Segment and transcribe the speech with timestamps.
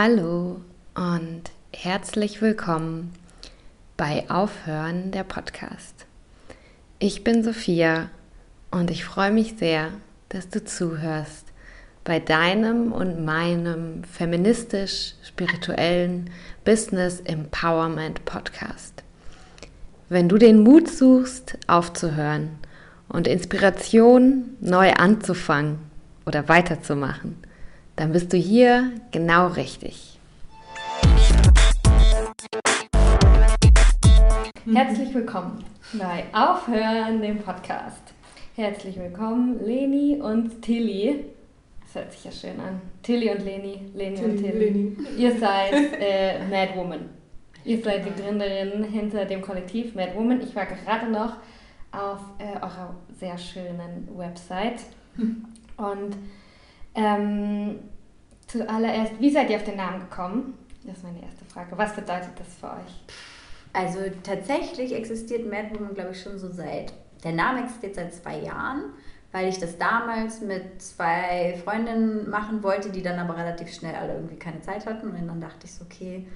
[0.00, 0.60] Hallo
[0.94, 1.42] und
[1.72, 3.12] herzlich willkommen
[3.96, 6.06] bei Aufhören der Podcast.
[7.00, 8.08] Ich bin Sophia
[8.70, 9.88] und ich freue mich sehr,
[10.28, 11.46] dass du zuhörst
[12.04, 16.30] bei deinem und meinem feministisch-spirituellen
[16.64, 19.02] Business Empowerment Podcast.
[20.08, 22.50] Wenn du den Mut suchst, aufzuhören
[23.08, 25.80] und Inspiration neu anzufangen
[26.24, 27.47] oder weiterzumachen,
[27.98, 30.20] dann bist du hier genau richtig.
[34.72, 38.02] Herzlich willkommen bei Aufhören, dem Podcast.
[38.54, 41.24] Herzlich willkommen, Leni und Tilly.
[41.82, 42.80] Das hört sich ja schön an.
[43.02, 44.64] Tilly und Leni, Leni Tilly, und Tilly.
[44.64, 44.96] Leni.
[45.16, 47.08] Ihr seid äh, Mad Woman.
[47.64, 50.40] Ihr seid die Gründerin hinter dem Kollektiv Mad Woman.
[50.40, 51.36] Ich war gerade noch
[51.90, 54.82] auf äh, eurer sehr schönen Website
[55.76, 56.16] und
[56.98, 57.78] ähm,
[58.48, 60.54] zuallererst, wie seid ihr auf den Namen gekommen?
[60.84, 61.78] Das ist meine erste Frage.
[61.78, 63.02] Was bedeutet das für euch?
[63.72, 68.40] Also tatsächlich existiert Mad Woman, glaube ich, schon so seit, der Name existiert seit zwei
[68.40, 68.84] Jahren,
[69.30, 74.14] weil ich das damals mit zwei Freundinnen machen wollte, die dann aber relativ schnell alle
[74.14, 75.10] irgendwie keine Zeit hatten.
[75.10, 76.26] Und dann dachte ich so, okay,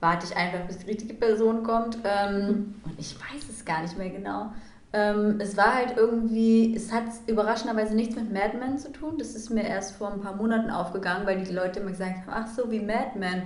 [0.00, 1.98] warte ich einfach, bis die richtige Person kommt.
[2.04, 4.52] Ähm, und ich weiß es gar nicht mehr genau.
[4.92, 9.16] Ähm, es war halt irgendwie, es hat überraschenderweise nichts mit Mad Men zu tun.
[9.18, 12.30] Das ist mir erst vor ein paar Monaten aufgegangen, weil die Leute immer gesagt haben,
[12.30, 13.42] ach so, wie Mad Men.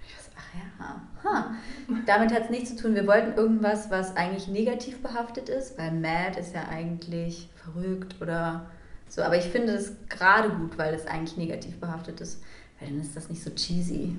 [0.00, 1.94] Ich dachte, ach ja, huh.
[2.06, 2.94] damit hat es nichts zu tun.
[2.94, 8.66] Wir wollten irgendwas, was eigentlich negativ behaftet ist, weil Mad ist ja eigentlich verrückt oder
[9.08, 9.22] so.
[9.22, 12.42] Aber ich finde es gerade gut, weil es eigentlich negativ behaftet ist,
[12.80, 14.16] weil dann ist das nicht so cheesy.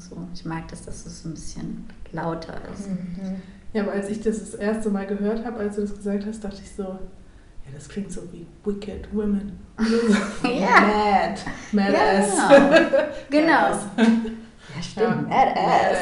[0.00, 2.88] So, ich mag das, dass es ein bisschen lauter ist.
[2.88, 3.42] Mhm.
[3.72, 6.42] Ja, aber als ich das das erste Mal gehört habe, als du das gesagt hast,
[6.42, 9.58] dachte ich so, ja, das klingt so wie Wicked Women.
[10.42, 10.80] ja.
[10.80, 11.40] Mad.
[11.72, 12.38] Mad ja, ass.
[12.48, 13.04] Genau.
[13.30, 13.52] genau.
[13.52, 14.96] ja, stimmt.
[14.96, 15.14] Ja.
[15.14, 15.98] Mad ass.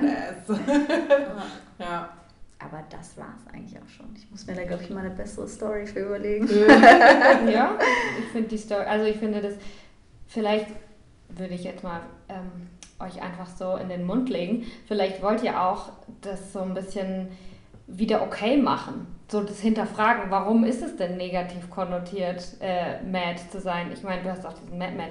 [0.00, 0.60] Mad ass.
[1.78, 2.08] ja.
[2.60, 4.06] Aber das war es eigentlich auch schon.
[4.16, 6.48] Ich muss mir da, glaube ich, mal eine bessere Story für überlegen.
[7.48, 7.78] ja,
[8.18, 9.54] ich finde die Story, also ich finde das,
[10.26, 10.66] vielleicht
[11.28, 12.68] würde ich jetzt mal ähm,
[13.00, 14.64] euch einfach so in den Mund legen.
[14.86, 17.28] Vielleicht wollt ihr auch das so ein bisschen
[17.86, 19.06] wieder okay machen.
[19.30, 23.90] So das Hinterfragen, warum ist es denn negativ konnotiert, äh, mad zu sein?
[23.92, 25.08] Ich meine, du hast auch diesen Madman.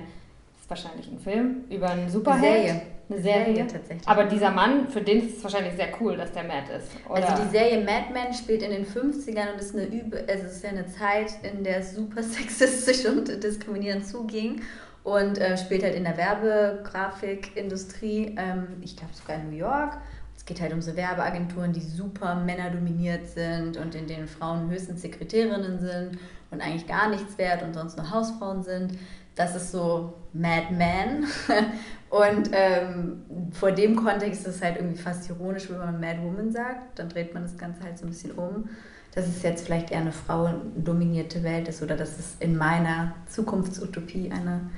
[0.54, 2.44] Das ist wahrscheinlich ein Film über einen Superheld.
[2.44, 2.82] Eine Serie.
[3.10, 3.46] Eine Serie.
[3.46, 4.08] Serie tatsächlich.
[4.08, 6.92] Aber dieser Mann, für den ist es wahrscheinlich sehr cool, dass der mad ist.
[7.08, 7.30] Oder?
[7.30, 10.58] Also die Serie Mad Men spielt in den 50ern und ist eine Übe, also es
[10.58, 14.62] ist ja eine Zeit, in der es super sexistisch und diskriminierend zuging
[15.08, 20.00] und äh, spielt halt in der Werbegrafikindustrie, ähm, ich glaube sogar in New York.
[20.36, 25.04] Es geht halt um so Werbeagenturen, die super männerdominiert sind und in denen Frauen höchstens
[25.04, 26.20] Sekretärinnen sind
[26.52, 29.00] und eigentlich gar nichts wert und sonst nur Hausfrauen sind.
[29.36, 31.26] Das ist so Mad Men.
[32.10, 33.22] und ähm,
[33.54, 37.00] vor dem Kontext ist es halt irgendwie fast ironisch, wenn man Mad Woman sagt.
[37.00, 38.68] Dann dreht man das Ganze halt so ein bisschen um
[39.16, 44.32] dass es jetzt vielleicht eher eine frauendominierte Welt ist oder dass es in meiner Zukunftsutopie
[44.32, 44.70] eine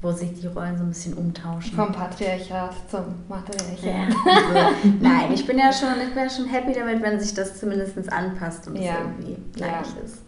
[0.00, 1.74] wo sich die Rollen so ein bisschen umtauschen.
[1.74, 3.82] Vom Patriarchat zum Matriarchat.
[3.82, 4.08] Ja,
[4.66, 7.58] also, nein, ich bin ja schon, ich bin ja schon happy damit, wenn sich das
[7.58, 8.92] zumindest anpasst und ja.
[8.92, 10.04] es irgendwie gleich ja.
[10.04, 10.22] ist.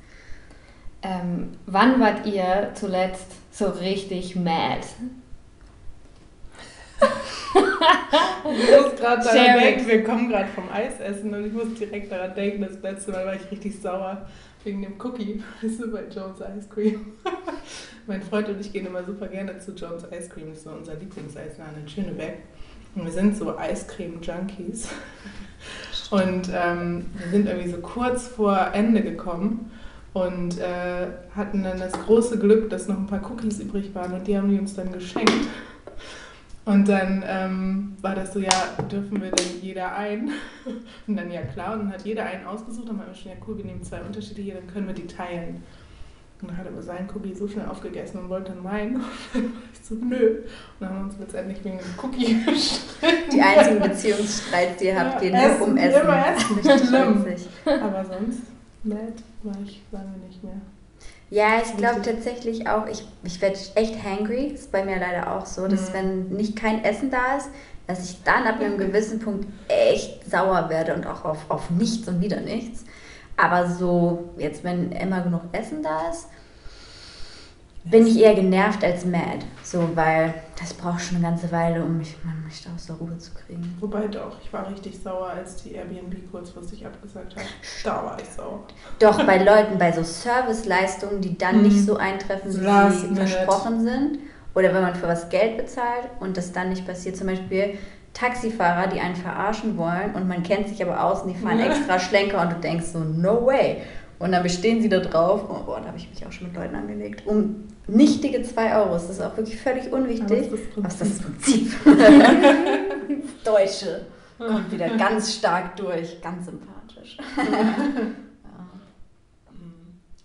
[1.03, 4.81] Ähm, wann wart ihr zuletzt so richtig mad?
[7.53, 12.35] ich muss gerade daran denken, wir kommen gerade vom Eisessen und ich muss direkt daran
[12.35, 14.27] denken, das letzte Mal war ich richtig sauer
[14.65, 17.13] wegen dem Cookie, weißt du, bei Jones Ice Cream.
[18.07, 20.71] mein Freund und ich gehen immer super gerne zu Jones Ice Cream, das ist so
[20.71, 22.39] unser Lieblingseisladen in Schönebeck.
[22.95, 24.89] Und wir sind so Eiscreme-Junkies.
[26.11, 29.71] Und ähm, wir sind irgendwie so kurz vor Ende gekommen
[30.13, 31.07] und äh,
[31.37, 34.49] hatten dann das große Glück, dass noch ein paar Cookies übrig waren und die haben
[34.49, 35.47] die uns dann geschenkt.
[36.65, 38.51] Und dann ähm, war das so, ja,
[38.91, 40.31] dürfen wir denn jeder ein?
[41.07, 42.89] Und dann, ja klar, und dann hat jeder einen ausgesucht.
[42.89, 45.63] Dann haben wir schon, ja cool, wir nehmen zwei unterschiedliche, dann können wir die teilen.
[46.41, 48.97] Und dann hat er aber seinen Cookie so schnell aufgegessen und wollte dann meinen.
[49.35, 50.39] Und dann war ich so, nö.
[50.39, 50.47] Und
[50.81, 53.31] dann haben wir uns letztendlich wegen dem Cookie gestritten.
[53.33, 56.01] Die einzigen Beziehungsstreits, die ihr habt, ja, gehen essen, um Essen.
[56.03, 56.57] Immer essen.
[56.57, 57.25] Richtig schlimm.
[57.83, 58.43] Aber sonst,
[58.85, 59.13] mad
[59.43, 60.61] war ich lange nicht mehr.
[61.31, 64.47] Ja, ich glaube tatsächlich auch, ich, ich werde echt hangry.
[64.47, 65.95] Ist bei mir leider auch so, dass mhm.
[65.95, 67.49] wenn nicht kein Essen da ist,
[67.87, 72.09] dass ich dann ab einem gewissen Punkt echt sauer werde und auch auf, auf nichts
[72.09, 72.85] und wieder nichts.
[73.37, 76.27] Aber so, jetzt wenn immer genug Essen da ist,
[77.85, 79.39] bin ich eher genervt als mad.
[79.63, 82.97] So, weil das braucht schon eine ganze Weile, um mich, man, mich da aus der
[82.97, 83.77] Ruhe zu kriegen.
[83.81, 87.45] Wobei doch, ich war richtig sauer, als die Airbnb kurzfristig abgesagt hat.
[87.83, 88.65] Da war ich sauer.
[88.99, 91.85] Doch, bei Leuten, bei so Serviceleistungen, die dann nicht mhm.
[91.85, 94.19] so eintreffen, wie sie versprochen sind.
[94.55, 97.79] Oder wenn man für was Geld bezahlt und das dann nicht passiert, zum Beispiel
[98.13, 101.99] Taxifahrer, die einen verarschen wollen und man kennt sich aber aus und die fahren extra
[101.99, 103.79] Schlenker und du denkst so, no way.
[104.21, 106.57] Und dann bestehen sie da drauf, oh boah, da habe ich mich auch schon mit
[106.57, 108.93] Leuten angelegt, um nichtige 2 Euro.
[108.93, 110.51] Das ist auch wirklich völlig unwichtig.
[110.77, 111.73] Was ist das Prinzip?
[113.45, 114.05] Deutsche
[114.39, 117.17] kommt wieder ganz stark durch, ganz sympathisch.
[117.39, 117.87] ja.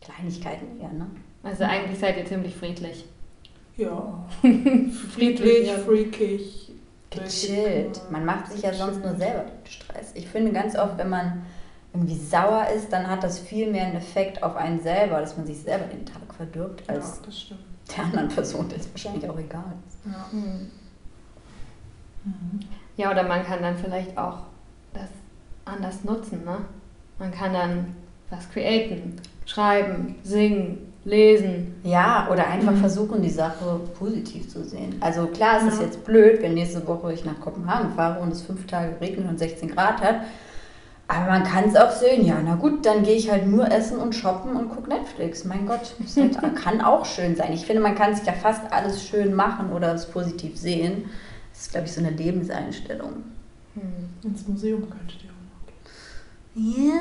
[0.01, 1.07] Kleinigkeiten eher, ne?
[1.41, 3.05] Also eigentlich seid ihr ziemlich friedlich.
[3.77, 4.25] Ja.
[5.13, 6.71] friedlich, freakig.
[7.11, 8.01] Gechillt.
[8.09, 10.11] Man macht sich ja sonst nur selber den Stress.
[10.15, 11.45] Ich finde ganz oft, wenn man
[11.95, 15.45] irgendwie sauer ist, dann hat das viel mehr einen Effekt auf einen selber, dass man
[15.45, 17.55] sich selber den Tag verdirbt, als ja,
[17.95, 19.97] der anderen Person, der es wahrscheinlich auch egal ist.
[20.05, 20.27] Ja.
[20.31, 20.71] Mhm.
[22.97, 24.39] ja, oder man kann dann vielleicht auch
[24.93, 25.09] das
[25.63, 26.43] anders nutzen.
[26.43, 26.57] Ne?
[27.17, 27.95] Man kann dann
[28.29, 31.75] was createn, schreiben, singen, lesen.
[31.83, 32.77] Ja, oder einfach mhm.
[32.77, 34.95] versuchen, die Sache positiv zu sehen.
[34.99, 35.69] Also klar, es ja.
[35.69, 39.29] ist jetzt blöd, wenn nächste Woche ich nach Kopenhagen fahre und es fünf Tage regnet
[39.29, 40.21] und 16 Grad hat.
[41.07, 43.97] Aber man kann es auch sehen, ja, na gut, dann gehe ich halt nur essen
[43.97, 45.45] und shoppen und gucke Netflix.
[45.45, 47.53] Mein Gott, das halt, kann auch schön sein.
[47.53, 51.09] Ich finde, man kann sich ja fast alles schön machen oder es positiv sehen.
[51.53, 53.23] Das ist, glaube ich, so eine Lebenseinstellung.
[53.75, 54.09] Hm.
[54.23, 55.35] Ins Museum könntet ihr
[56.55, 56.93] ja.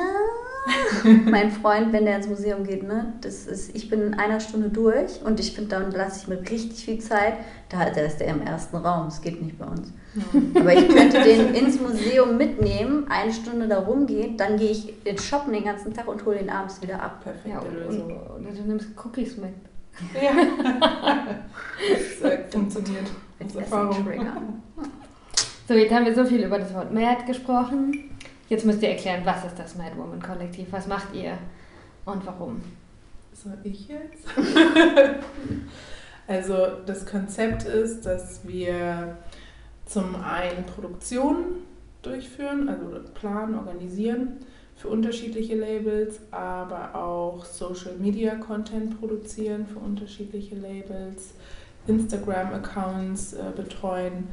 [1.31, 4.71] mein Freund, wenn der ins Museum geht, ne, das ist, ich bin in einer Stunde
[4.71, 7.35] durch und ich finde, dann lasse ich mir richtig viel Zeit.
[7.69, 9.93] Da ist der im ersten Raum, das geht nicht bei uns.
[10.55, 15.19] Aber ich könnte den ins Museum mitnehmen, eine Stunde da rumgehen, dann gehe ich in
[15.19, 17.23] shoppen den ganzen Tag und hole ihn abends wieder ab.
[17.23, 18.21] Perfekte ja, und, Lösung.
[18.39, 19.55] Du nimmst Cookies mit.
[20.15, 20.33] Ja.
[22.23, 23.07] das funktioniert.
[23.39, 23.51] Mit.
[25.67, 28.11] So, jetzt haben wir so viel über das Wort Mad gesprochen.
[28.49, 30.69] Jetzt müsst ihr erklären, was ist das Mad Woman Kollektiv?
[30.71, 31.39] Was macht ihr
[32.05, 32.61] und warum?
[33.33, 34.27] Soll ich jetzt?
[36.29, 39.17] also das Konzept ist, dass wir
[39.95, 41.63] zum einen Produktionen
[42.03, 44.41] durchführen, also planen, organisieren
[44.75, 51.35] für unterschiedliche Labels, aber auch Social Media Content produzieren für unterschiedliche Labels,
[51.87, 54.27] Instagram-Accounts äh, betreuen.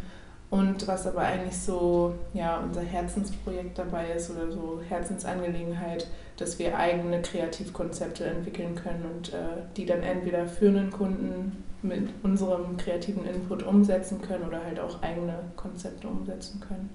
[0.50, 6.76] Und was aber eigentlich so ja, unser Herzensprojekt dabei ist oder so Herzensangelegenheit, dass wir
[6.76, 9.38] eigene Kreativkonzepte entwickeln können und äh,
[9.78, 15.02] die dann entweder für einen Kunden mit unserem kreativen Input umsetzen können oder halt auch
[15.02, 16.90] eigene Konzepte umsetzen können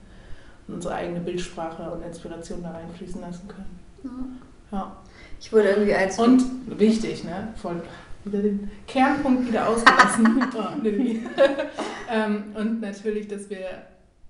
[0.69, 4.41] und unsere eigene Bildsprache und Inspiration da reinfließen lassen können.
[4.71, 4.79] Ja.
[4.79, 4.97] ja.
[5.41, 6.19] Ich wurde irgendwie als.
[6.19, 6.43] Und
[6.79, 7.49] wichtig, ne?
[7.57, 7.83] Voll
[8.27, 10.45] wieder den Kernpunkt wieder ausgelassen.
[10.57, 10.85] oh,
[12.11, 13.67] ähm, und natürlich, dass wir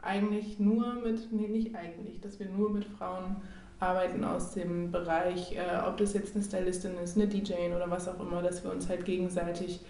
[0.02, 3.36] eigentlich nur mit, nee, nicht eigentlich, dass wir nur mit Frauen
[3.80, 8.08] arbeiten aus dem Bereich, äh, ob das jetzt eine Stylistin ist, eine DJ oder was
[8.08, 9.80] auch immer, dass wir uns halt gegenseitig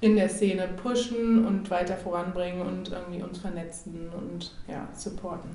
[0.00, 5.50] in der Szene pushen und weiter voranbringen und irgendwie uns vernetzen und ja, supporten.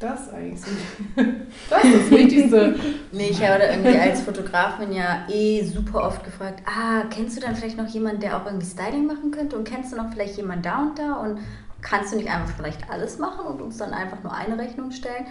[0.00, 0.70] Das eigentlich so.
[1.68, 2.76] Das ist das Wichtigste.
[3.10, 7.56] nee, ich habe irgendwie als Fotografin ja eh super oft gefragt, ah, kennst du dann
[7.56, 9.56] vielleicht noch jemanden, der auch irgendwie Styling machen könnte?
[9.56, 11.14] Und kennst du noch vielleicht jemanden da und da?
[11.14, 11.40] Und
[11.82, 15.26] kannst du nicht einfach vielleicht alles machen und uns dann einfach nur eine Rechnung stellen?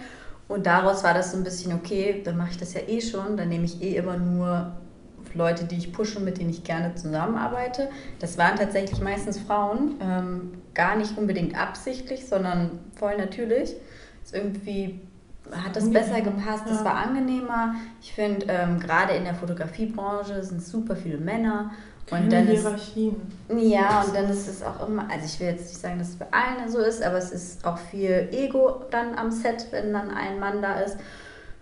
[0.48, 3.36] Und daraus war das so ein bisschen, okay, dann mache ich das ja eh schon,
[3.36, 4.72] dann nehme ich eh immer nur
[5.34, 7.88] Leute, die ich pushe, mit denen ich gerne zusammenarbeite.
[8.18, 13.74] Das waren tatsächlich meistens Frauen, ähm, gar nicht unbedingt absichtlich, sondern voll natürlich
[14.32, 15.00] irgendwie
[15.52, 16.84] hat das besser gepasst, es ja.
[16.84, 17.74] war angenehmer.
[18.02, 21.70] Ich finde, ähm, gerade in der Fotografiebranche sind super viele Männer.
[22.10, 23.16] Und dann Hierarchien.
[23.48, 26.08] Ist, ja, und dann ist es auch immer, also ich will jetzt nicht sagen, dass
[26.08, 29.92] es bei allen so ist, aber es ist auch viel Ego dann am Set, wenn
[29.92, 30.96] dann ein Mann da ist.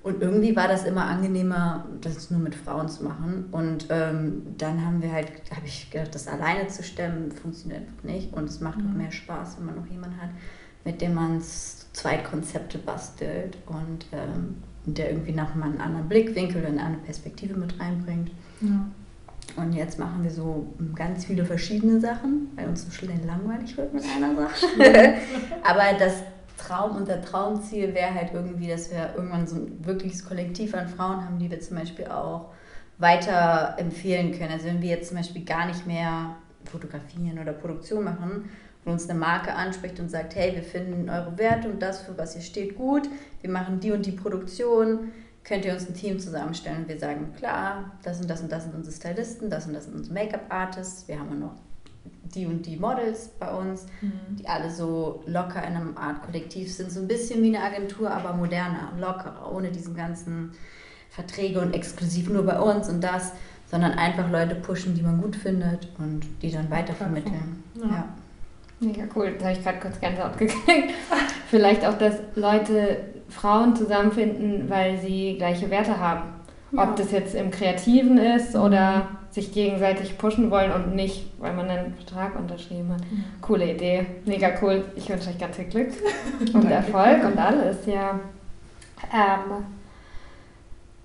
[0.06, 3.46] Und irgendwie war das immer angenehmer, das nur mit Frauen zu machen.
[3.50, 8.04] Und ähm, dann haben wir halt, habe ich gedacht, das alleine zu stemmen, funktioniert einfach
[8.04, 8.32] nicht.
[8.32, 8.90] Und es macht mhm.
[8.90, 10.30] auch mehr Spaß, wenn man noch jemanden hat,
[10.84, 16.78] mit dem man zwei Konzepte bastelt und ähm, der irgendwie nach einem anderen Blickwinkel und
[16.78, 18.30] eine Perspektive mit reinbringt.
[18.60, 18.86] Ja.
[19.56, 23.92] Und jetzt machen wir so ganz viele verschiedene Sachen, weil uns so schnell langweilig wird
[23.92, 24.66] mit einer Sache.
[25.64, 26.22] Aber das
[26.56, 31.24] Traum, unser Traumziel wäre halt irgendwie, dass wir irgendwann so ein wirkliches Kollektiv an Frauen
[31.24, 32.52] haben, die wir zum Beispiel auch
[32.98, 34.52] weiter empfehlen können.
[34.52, 38.48] Also wenn wir jetzt zum Beispiel gar nicht mehr fotografieren oder Produktion machen,
[38.86, 42.16] und uns eine Marke anspricht und sagt, hey, wir finden eure Werte und das, für
[42.16, 43.08] was ihr steht, gut,
[43.40, 45.10] wir machen die und die Produktion,
[45.42, 48.62] könnt ihr uns ein Team zusammenstellen und wir sagen, klar, das und das und das
[48.62, 51.56] sind unsere Stylisten, das und das sind unsere Make-up-Artists, wir haben noch
[52.22, 54.36] die und die Models bei uns, mhm.
[54.38, 58.10] die alle so locker in einem Art Kollektiv sind, so ein bisschen wie eine Agentur,
[58.10, 60.52] aber moderner, lockerer, ohne diesen ganzen
[61.10, 63.32] Verträge und exklusiv nur bei uns und das
[63.70, 67.62] sondern einfach Leute pushen, die man gut findet und die dann weitervermitteln.
[67.74, 67.86] Ja.
[67.86, 68.08] ja.
[68.78, 70.92] Mega cool, da habe ich gerade kurz Gänsehaut gekriegt.
[71.50, 72.98] Vielleicht auch, dass Leute
[73.28, 76.34] Frauen zusammenfinden, weil sie gleiche Werte haben.
[76.72, 76.84] Ja.
[76.84, 78.60] Ob das jetzt im Kreativen ist mhm.
[78.60, 83.02] oder sich gegenseitig pushen wollen und nicht, weil man einen Vertrag unterschrieben hat.
[83.02, 83.24] Mhm.
[83.42, 84.82] Coole Idee, mega cool.
[84.96, 85.90] Ich wünsche euch ganz viel Glück
[86.54, 88.18] und Erfolg und alles, ja.
[89.12, 89.66] Ähm,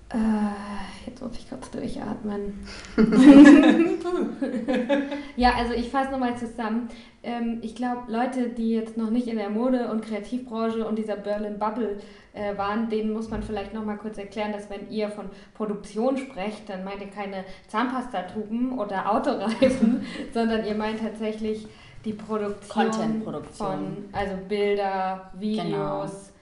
[0.08, 2.66] äh, jetzt muss ich kurz durchatmen.
[5.36, 6.88] ja, also ich fasse nochmal zusammen.
[7.22, 11.16] Ähm, ich glaube, Leute, die jetzt noch nicht in der Mode- und Kreativbranche und dieser
[11.16, 12.00] Berlin Bubble
[12.34, 16.68] äh, waren, denen muss man vielleicht nochmal kurz erklären, dass wenn ihr von Produktion sprecht,
[16.68, 21.66] dann meint ihr keine Zahnpastatuben oder Autoreifen, sondern ihr meint tatsächlich
[22.04, 23.66] die Produktion, Content-Produktion.
[23.66, 26.32] von, also Bilder, Videos,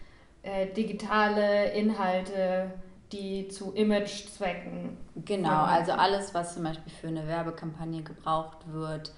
[0.43, 0.57] genau.
[0.57, 2.71] äh, digitale Inhalte
[3.13, 4.97] die zu Image-Zwecken.
[5.25, 9.13] Genau, also alles, was zum Beispiel für eine Werbekampagne gebraucht wird,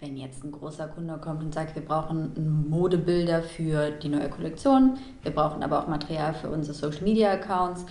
[0.00, 4.98] wenn jetzt ein großer Kunde kommt und sagt, wir brauchen Modebilder für die neue Kollektion,
[5.22, 7.86] wir brauchen aber auch Material für unsere Social Media Accounts.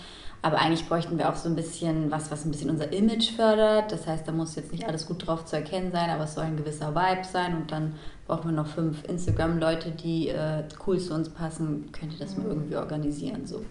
[0.45, 3.93] Aber eigentlich bräuchten wir auch so ein bisschen was, was ein bisschen unser Image fördert.
[3.93, 6.43] Das heißt, da muss jetzt nicht alles gut drauf zu erkennen sein, aber es soll
[6.43, 7.55] ein gewisser Vibe sein.
[7.55, 7.95] Und dann
[8.27, 11.89] brauchen wir noch fünf Instagram-Leute, die äh, cool zu uns passen.
[11.93, 12.51] Könnt ihr das mal mhm.
[12.51, 13.45] irgendwie organisieren?
[13.45, 13.63] So.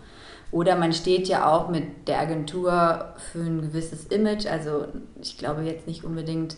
[0.50, 4.46] Oder man steht ja auch mit der Agentur für ein gewisses Image.
[4.46, 4.86] Also
[5.20, 6.56] ich glaube jetzt nicht unbedingt,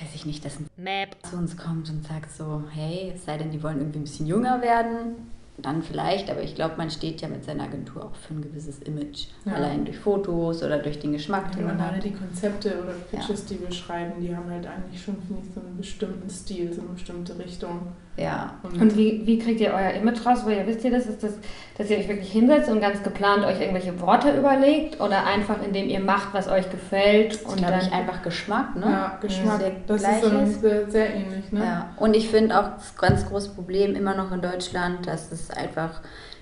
[0.00, 1.16] weiß ich nicht, dass ein Map.
[1.28, 4.26] zu uns kommt und sagt so, hey, es sei denn, die wollen irgendwie ein bisschen
[4.26, 5.30] jünger werden
[5.62, 8.78] dann vielleicht, aber ich glaube, man steht ja mit seiner Agentur auch für ein gewisses
[8.80, 9.26] Image.
[9.44, 9.54] Ja.
[9.54, 12.02] Allein durch Fotos oder durch den Geschmack, den man hat.
[12.02, 13.56] die Konzepte oder Pitches, ja.
[13.56, 16.80] die wir schreiben, die haben halt eigentlich schon, finde ich, so einen bestimmten Stil, so
[16.80, 17.92] eine bestimmte Richtung.
[18.16, 18.54] Ja.
[18.62, 20.40] Und, und wie, wie kriegt ihr euer Image raus?
[20.44, 21.38] Weil ihr wisst ihr das, ist das,
[21.78, 25.88] dass ihr euch wirklich hinsetzt und ganz geplant euch irgendwelche Worte überlegt oder einfach indem
[25.88, 28.86] ihr macht, was euch gefällt und dann ich einfach Geschmack, ne?
[28.86, 29.62] Ja, Geschmack.
[29.86, 30.28] Das ist so
[30.60, 31.60] sehr, sehr ähnlich, ne?
[31.64, 31.90] Ja.
[31.96, 36.00] Und ich finde auch das ganz große Problem immer noch in Deutschland, dass es einfach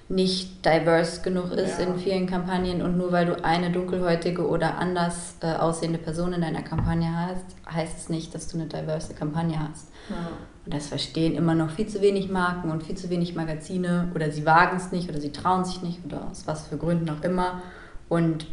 [0.09, 1.85] nicht diverse genug ist ja.
[1.85, 6.41] in vielen Kampagnen und nur weil du eine dunkelhäutige oder anders äh, aussehende Person in
[6.41, 9.89] deiner Kampagne hast, heißt es nicht, dass du eine diverse Kampagne hast.
[10.09, 10.31] Ja.
[10.65, 14.31] Und das verstehen immer noch viel zu wenig Marken und viel zu wenig Magazine oder
[14.31, 17.23] sie wagen es nicht oder sie trauen sich nicht oder aus was für Gründen auch
[17.23, 17.63] immer.
[18.09, 18.47] Und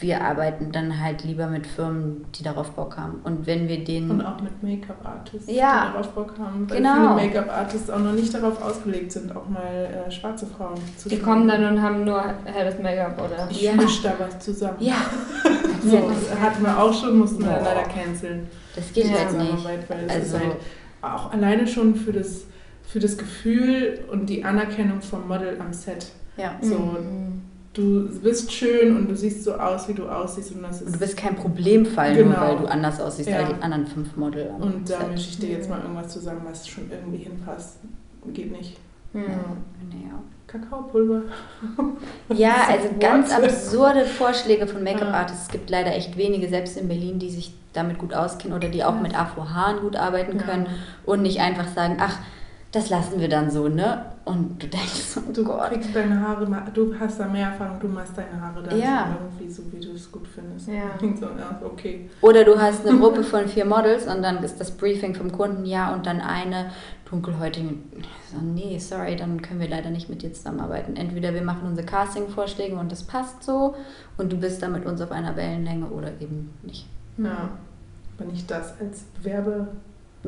[0.00, 3.20] wir arbeiten dann halt lieber mit Firmen, die darauf Bock haben.
[3.22, 4.10] Und wenn wir den.
[4.10, 6.68] Und auch mit Make-up-Artists, ja, die darauf Bock haben.
[6.68, 7.16] Weil genau.
[7.16, 11.20] viele Make-up-Artists auch noch nicht darauf ausgelegt sind, auch mal äh, schwarze Frauen zu Die
[11.20, 13.48] kommen dann und haben nur helles Make-up, oder?
[13.48, 13.74] Ich ja.
[13.74, 14.78] mische da was zusammen.
[14.80, 14.96] Ja.
[15.84, 18.48] so, das hatten wir auch schon, mussten wir leider canceln.
[18.74, 19.18] Das geht ja.
[19.18, 19.64] halt nicht.
[19.88, 20.56] Weil also, ist halt
[21.02, 22.46] auch alleine schon für das,
[22.82, 26.08] für das Gefühl und die Anerkennung vom Model am Set.
[26.36, 26.56] Ja.
[26.60, 27.35] So, mhm
[27.76, 30.52] du bist schön und du siehst so aus, wie du aussiehst.
[30.52, 32.30] Und, das ist und du bist kein Problemfall, genau.
[32.30, 33.38] nur weil du anders aussiehst ja.
[33.38, 34.50] als die anderen fünf Model.
[34.58, 37.78] Und da mische ich dir jetzt mal irgendwas zusammen, was schon irgendwie hinpasst.
[38.32, 38.76] Geht nicht.
[39.12, 39.22] Hm.
[39.22, 40.22] Ja.
[40.46, 41.22] Kakaopulver.
[42.34, 45.44] Ja, also ganz absurde Vorschläge von Make-up-Artists.
[45.44, 48.84] Es gibt leider echt wenige, selbst in Berlin, die sich damit gut auskennen oder die
[48.84, 50.66] auch mit Afro-Haaren gut arbeiten können
[51.04, 52.18] und nicht einfach sagen, ach,
[52.76, 54.04] das lassen wir dann so, ne?
[54.26, 55.70] Und du denkst, oh du Gott.
[55.70, 59.16] kriegst deine Haare, du hast da mehr Erfahrung, du machst deine Haare dann ja.
[59.18, 60.68] irgendwie so, wie du es gut findest.
[60.68, 60.90] Ja.
[61.16, 62.10] So, ja, okay.
[62.20, 65.64] Oder du hast eine Gruppe von vier Models und dann ist das Briefing vom Kunden,
[65.64, 66.70] ja, und dann eine
[67.08, 67.76] dunkelhäutige.
[68.30, 70.96] So, nee, sorry, dann können wir leider nicht mit dir zusammenarbeiten.
[70.96, 73.74] Entweder wir machen unsere Casting-Vorschläge und das passt so
[74.18, 76.86] und du bist da mit uns auf einer Wellenlänge oder eben nicht.
[77.16, 77.50] Ja,
[78.18, 79.68] aber nicht das als Werbe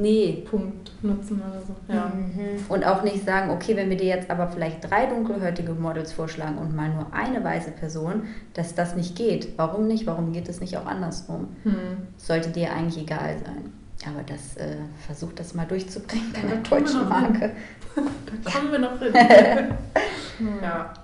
[0.00, 0.44] nee.
[0.48, 1.74] Punkt nutzen oder so.
[1.92, 2.12] Ja.
[2.14, 2.64] Mhm.
[2.68, 6.58] Und auch nicht sagen, okay, wenn wir dir jetzt aber vielleicht drei dunkelhäutige Models vorschlagen
[6.58, 8.24] und mal nur eine weiße Person,
[8.54, 9.56] dass das nicht geht.
[9.56, 10.06] Warum nicht?
[10.06, 11.48] Warum geht es nicht auch andersrum?
[11.64, 12.08] Mhm.
[12.16, 13.72] Sollte dir eigentlich egal sein.
[14.06, 14.76] Aber das äh,
[15.06, 17.52] versucht das mal durchzubringen bei einer deutschen Marke.
[17.94, 19.12] da kommen wir noch hin.
[20.62, 20.94] ja.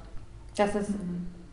[0.56, 0.88] Dass es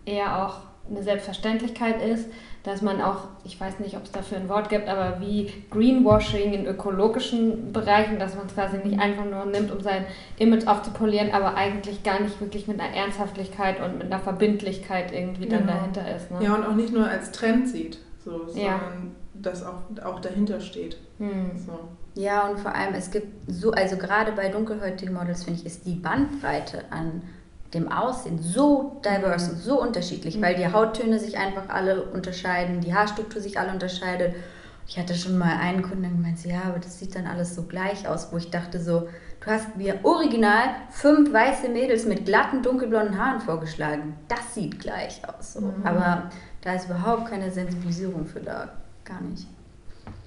[0.06, 0.58] eher auch
[0.90, 2.28] eine Selbstverständlichkeit ist,
[2.64, 6.54] dass man auch, ich weiß nicht, ob es dafür ein Wort gibt, aber wie Greenwashing
[6.54, 10.06] in ökologischen Bereichen, dass man es quasi nicht einfach nur nimmt, um sein
[10.38, 15.48] Image aufzupolieren, aber eigentlich gar nicht wirklich mit einer Ernsthaftigkeit und mit einer Verbindlichkeit irgendwie
[15.48, 15.74] dann genau.
[15.74, 16.30] dahinter ist.
[16.30, 16.38] Ne?
[16.44, 18.80] Ja, und auch nicht nur als Trend sieht, so, sondern ja.
[19.34, 20.98] das auch, auch dahinter steht.
[21.18, 21.52] Hm.
[21.56, 21.80] So.
[22.14, 25.88] Ja, und vor allem, es gibt so, also gerade bei dunkelhäutigen Models, finde ich, ist
[25.88, 27.24] die Bandbreite an
[27.74, 30.42] dem Aussehen so diverse und so unterschiedlich, mhm.
[30.42, 34.36] weil die Hauttöne sich einfach alle unterscheiden, die Haarstruktur sich alle unterscheidet.
[34.88, 37.64] Ich hatte schon mal einen Kunden, der gemeint, ja, aber das sieht dann alles so
[37.64, 39.08] gleich aus, wo ich dachte so,
[39.40, 44.16] du hast mir original fünf weiße Mädels mit glatten, dunkelblonden Haaren vorgeschlagen.
[44.28, 45.54] Das sieht gleich aus.
[45.54, 45.62] So.
[45.62, 45.86] Mhm.
[45.86, 46.30] Aber
[46.62, 48.70] da ist überhaupt keine Sensibilisierung für da.
[49.06, 49.48] gar nicht.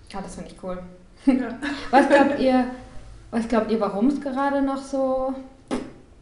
[0.09, 0.79] Ja, das finde ich cool.
[1.27, 1.59] Ja.
[1.91, 2.67] Was glaubt ihr,
[3.31, 5.35] was glaubt ihr, warum es gerade noch so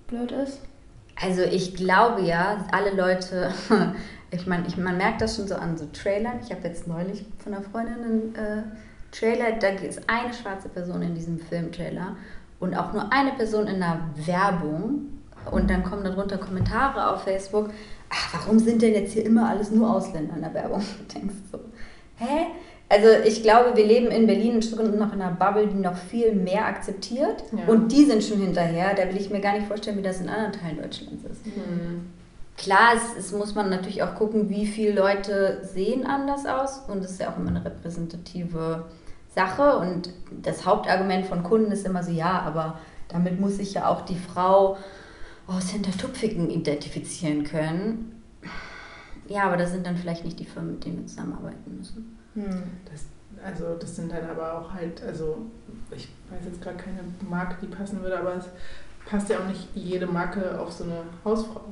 [0.07, 0.61] blöd ist?
[1.23, 3.53] Also ich glaube ja, alle Leute,
[4.33, 6.41] ich meine, ich, man merkt das schon so an so Trailern.
[6.43, 8.63] Ich habe jetzt neulich von einer Freundin einen äh,
[9.13, 12.17] Trailer, da ist eine schwarze Person in diesem Filmtrailer
[12.59, 15.09] und auch nur eine Person in der Werbung.
[15.51, 17.71] Und dann kommen darunter Kommentare auf Facebook,
[18.11, 20.83] ach, warum sind denn jetzt hier immer alles nur Ausländer in der Werbung?
[21.09, 21.61] Du denkst so,
[22.17, 22.47] hä?
[22.93, 25.97] Also ich glaube, wir leben in Berlin ein Stück noch in einer Bubble, die noch
[25.97, 27.43] viel mehr akzeptiert.
[27.51, 27.65] Ja.
[27.67, 28.95] Und die sind schon hinterher.
[28.95, 31.47] Da will ich mir gar nicht vorstellen, wie das in anderen Teilen Deutschlands ist.
[31.47, 32.11] Mhm.
[32.59, 36.83] Klar, es, es, muss man natürlich auch gucken, wie viele Leute sehen anders aus.
[36.87, 38.85] Und es ist ja auch immer eine repräsentative
[39.35, 39.79] Sache.
[39.79, 40.11] Und
[40.43, 44.19] das Hauptargument von Kunden ist immer so, ja, aber damit muss sich ja auch die
[44.19, 44.77] Frau
[45.47, 48.23] aus Hintertupfigen identifizieren können.
[49.29, 52.19] Ja, aber das sind dann vielleicht nicht die Firmen, mit denen wir zusammenarbeiten müssen.
[52.35, 52.63] Hm.
[52.91, 53.05] Das,
[53.45, 55.39] also das sind dann aber auch halt, also
[55.91, 58.49] ich weiß jetzt gerade keine Marke, die passen würde, aber es
[59.07, 61.63] passt ja auch nicht jede Marke auf so eine Hausfrau.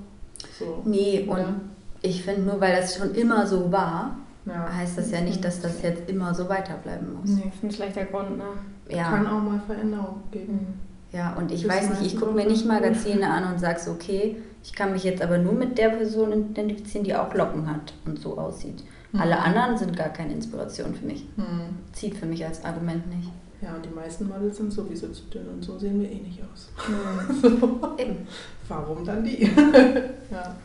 [0.59, 1.55] So, nee, und ja.
[2.03, 4.73] ich finde nur, weil das schon immer so war, ja.
[4.73, 7.31] heißt das ja nicht, dass das jetzt immer so weiterbleiben muss.
[7.31, 8.45] Nee, ist ein schlechter Grund, ne?
[8.89, 9.05] Ja.
[9.11, 10.53] Kann auch mal Veränderungen geben.
[10.53, 10.91] Mhm.
[11.13, 14.37] Ja, und ich weiß nicht, ich gucke mir nicht Magazine an und sage so, okay,
[14.63, 18.21] ich kann mich jetzt aber nur mit der Person identifizieren, die auch Locken hat und
[18.21, 18.85] so aussieht.
[19.13, 19.21] Mhm.
[19.21, 21.27] Alle anderen sind gar keine Inspiration für mich.
[21.37, 21.79] Mhm.
[21.93, 23.31] Zieht für mich als Argument nicht.
[23.63, 26.41] Ja, und die meisten Models sind sowieso zu dünn und so sehen wir eh nicht
[26.43, 26.71] aus.
[26.89, 27.41] Mhm.
[27.41, 27.95] so.
[27.99, 28.27] Eben.
[28.69, 29.43] Warum dann die?
[30.31, 30.57] ja.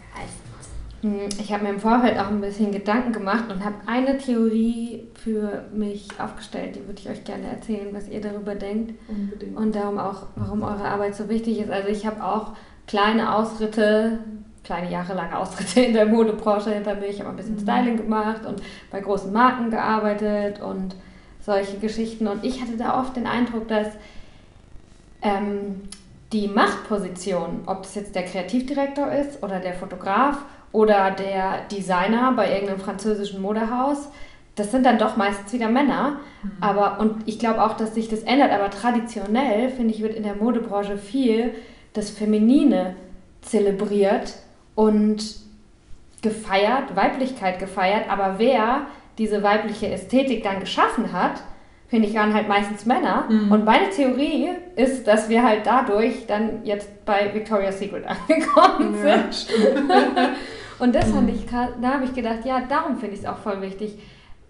[1.06, 5.08] Hm, ich habe mir im Vorfeld auch ein bisschen Gedanken gemacht und habe eine Theorie
[5.14, 8.96] für mich aufgestellt, die würde ich euch gerne erzählen, was ihr darüber denkt.
[9.08, 9.56] Unbedingt.
[9.56, 11.70] Und darum auch, warum eure Arbeit so wichtig ist.
[11.70, 12.54] Also ich habe auch
[12.88, 14.20] kleine Ausritte
[14.66, 17.08] kleine jahrelange Ausritte in der Modebranche hinter mir.
[17.08, 17.62] Ich habe ein bisschen mhm.
[17.62, 20.96] Styling gemacht und bei großen Marken gearbeitet und
[21.40, 22.28] solche Geschichten.
[22.28, 23.88] Und ich hatte da oft den Eindruck, dass
[25.22, 25.84] ähm,
[26.34, 30.40] die Machtposition, ob das jetzt der Kreativdirektor ist oder der Fotograf
[30.72, 34.10] oder der Designer bei irgendeinem französischen Modehaus,
[34.56, 36.20] das sind dann doch meistens wieder Männer.
[36.42, 36.52] Mhm.
[36.62, 40.24] Aber, und ich glaube auch, dass sich das ändert, aber traditionell, finde ich, wird in
[40.24, 41.54] der Modebranche viel
[41.94, 42.96] das Feminine
[43.42, 44.34] zelebriert
[44.76, 45.38] und
[46.22, 51.42] gefeiert, Weiblichkeit gefeiert, aber wer diese weibliche Ästhetik dann geschaffen hat,
[51.88, 53.26] finde ich, waren halt meistens Männer.
[53.30, 53.52] Mhm.
[53.52, 59.32] Und meine Theorie ist, dass wir halt dadurch dann jetzt bei Victoria's Secret angekommen ja,
[59.32, 59.48] sind.
[60.80, 61.30] und das mhm.
[61.30, 64.00] ich, da habe ich gedacht, ja, darum finde ich es auch voll wichtig,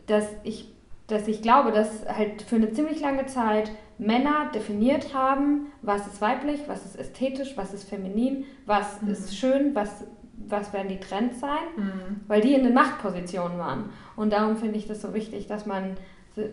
[0.07, 0.69] dass ich,
[1.07, 6.21] dass ich glaube, dass halt für eine ziemlich lange Zeit Männer definiert haben, was ist
[6.21, 9.09] weiblich, was ist ästhetisch, was ist feminin, was mhm.
[9.09, 10.05] ist schön, was,
[10.47, 12.21] was werden die Trends sein, mhm.
[12.27, 13.89] weil die in den Machtpositionen waren.
[14.15, 15.95] Und darum finde ich das so wichtig, dass man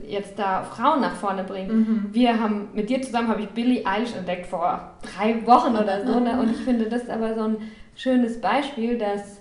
[0.07, 1.73] jetzt da Frauen nach vorne bringt.
[1.73, 2.09] Mhm.
[2.13, 6.21] Wir haben, mit dir zusammen habe ich Billie Eilish entdeckt vor drei Wochen oder so.
[6.21, 6.41] Ne?
[6.41, 7.57] Und ich finde das aber so ein
[7.97, 9.41] schönes Beispiel, dass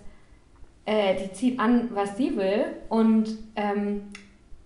[0.85, 2.65] äh, die zieht an, was sie will.
[2.89, 4.03] Und ähm,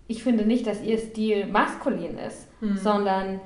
[0.08, 2.76] ich finde nicht, dass ihr Stil maskulin ist, mhm.
[2.76, 3.40] sondern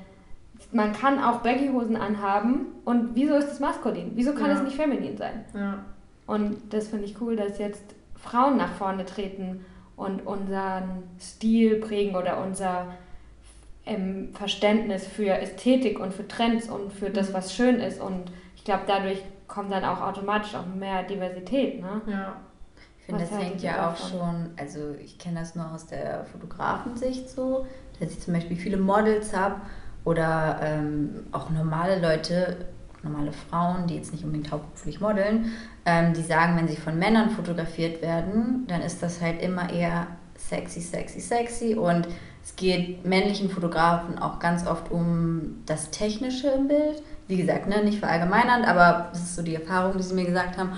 [0.71, 4.11] man kann auch Baggy-Hosen anhaben und wieso ist es maskulin?
[4.15, 4.53] Wieso kann ja.
[4.53, 5.43] es nicht feminin sein?
[5.53, 5.83] Ja.
[6.27, 7.83] Und das finde ich cool, dass jetzt
[8.15, 12.87] Frauen nach vorne treten und unseren Stil prägen oder unser
[13.85, 17.33] ähm, Verständnis für Ästhetik und für Trends und für das, mhm.
[17.33, 17.99] was schön ist.
[17.99, 21.81] Und ich glaube, dadurch kommt dann auch automatisch auch mehr Diversität.
[21.81, 22.01] Ne?
[22.07, 22.35] Ja.
[23.17, 27.65] Finde, das hängt ja auch schon, also ich kenne das nur aus der Fotografensicht so,
[27.99, 29.55] dass ich zum Beispiel viele Models habe
[30.03, 32.57] oder ähm, auch normale Leute,
[33.03, 35.51] normale Frauen, die jetzt nicht unbedingt hauptberuflich modeln,
[35.85, 40.07] ähm, die sagen, wenn sie von Männern fotografiert werden, dann ist das halt immer eher
[40.37, 42.07] sexy, sexy, sexy und
[42.43, 47.03] es geht männlichen Fotografen auch ganz oft um das Technische im Bild.
[47.27, 50.57] Wie gesagt, ne, nicht verallgemeinernd, aber das ist so die Erfahrung, die sie mir gesagt
[50.57, 50.71] haben.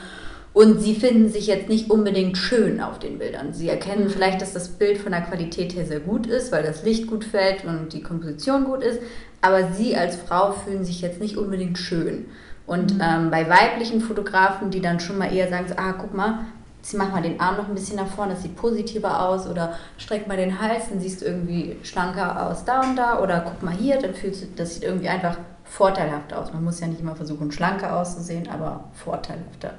[0.53, 3.53] Und sie finden sich jetzt nicht unbedingt schön auf den Bildern.
[3.53, 4.09] Sie erkennen mhm.
[4.09, 7.25] vielleicht, dass das Bild von der Qualität her sehr gut ist, weil das Licht gut
[7.25, 8.99] fällt und die Komposition gut ist.
[9.41, 12.25] Aber sie als Frau fühlen sich jetzt nicht unbedingt schön.
[12.67, 13.01] Und mhm.
[13.01, 16.45] ähm, bei weiblichen Fotografen, die dann schon mal eher sagen, so, ah, guck mal,
[16.83, 19.47] sie macht mal den Arm noch ein bisschen nach vorne, das sieht positiver aus.
[19.47, 23.19] Oder streck mal den Hals, dann siehst du irgendwie schlanker aus da und da.
[23.23, 26.53] Oder guck mal hier, dann fühlst du, das sieht irgendwie einfach vorteilhaft aus.
[26.53, 29.73] Man muss ja nicht immer versuchen, schlanker auszusehen, aber vorteilhafter.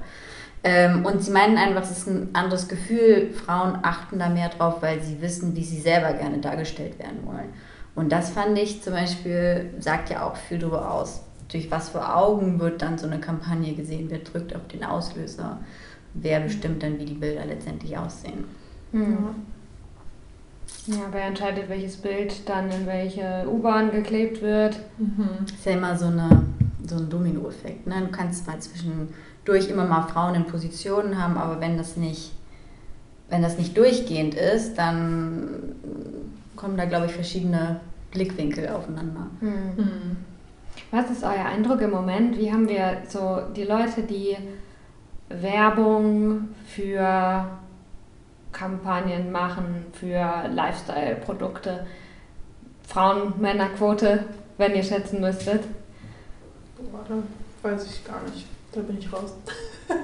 [0.67, 3.29] Ähm, und sie meinen einfach, es ist ein anderes Gefühl.
[3.33, 7.53] Frauen achten da mehr drauf, weil sie wissen, wie sie selber gerne dargestellt werden wollen.
[7.93, 12.15] Und das fand ich zum Beispiel, sagt ja auch viel darüber aus, durch was für
[12.15, 15.59] Augen wird dann so eine Kampagne gesehen, wer drückt auf den Auslöser,
[16.15, 18.45] wer bestimmt dann, wie die Bilder letztendlich aussehen.
[18.91, 19.35] Mhm.
[20.87, 24.79] Ja, wer entscheidet, welches Bild dann in welche U-Bahn geklebt wird?
[24.97, 25.45] Mhm.
[25.45, 26.43] Ist ja immer so, eine,
[26.87, 27.85] so ein Dominoeffekt.
[27.85, 28.01] Ne?
[28.01, 28.59] Du kannst zwar
[29.45, 32.33] zwischendurch immer mal Frauen in Positionen haben, aber wenn das nicht,
[33.29, 35.75] wenn das nicht durchgehend ist, dann
[36.55, 37.79] kommen da, glaube ich, verschiedene
[38.11, 39.27] Blickwinkel aufeinander.
[39.41, 40.17] Mhm.
[40.91, 42.37] Was ist euer Eindruck im Moment?
[42.37, 44.35] Wie haben wir so die Leute, die
[45.29, 47.45] Werbung für
[48.51, 51.85] Kampagnen machen, für Lifestyle-Produkte,
[52.87, 54.23] Frauen-Männer-Quote,
[54.57, 55.63] wenn ihr schätzen müsstet?
[56.77, 58.54] Boah, da weiß ich gar nicht.
[58.75, 59.33] Da bin ich raus.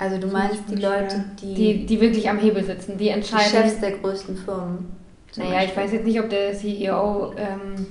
[0.00, 3.46] Also du meinst die Leute, die, die, die wirklich am Hebel sitzen, die entscheiden.
[3.46, 4.92] Die Chefs der größten Firmen.
[5.34, 5.68] Naja, Beispiel.
[5.68, 7.86] ich weiß jetzt nicht, ob der CEO ähm,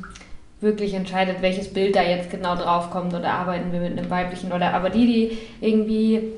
[0.61, 4.73] wirklich entscheidet, welches Bild da jetzt genau draufkommt oder arbeiten wir mit einem weiblichen oder
[4.73, 6.31] aber die, die irgendwie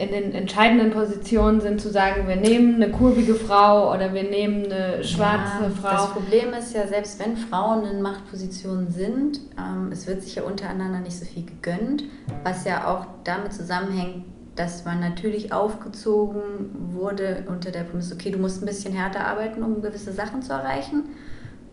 [0.00, 4.64] in den entscheidenden Positionen sind, zu sagen, wir nehmen eine kurvige Frau oder wir nehmen
[4.64, 5.90] eine schwarze ja, Frau.
[5.90, 10.44] Das Problem ist ja, selbst wenn Frauen in Machtpositionen sind, ähm, es wird sich ja
[10.44, 12.04] untereinander nicht so viel gegönnt,
[12.44, 14.24] was ja auch damit zusammenhängt,
[14.56, 19.62] dass man natürlich aufgezogen wurde unter der Prämisse, okay, du musst ein bisschen härter arbeiten,
[19.62, 21.04] um gewisse Sachen zu erreichen.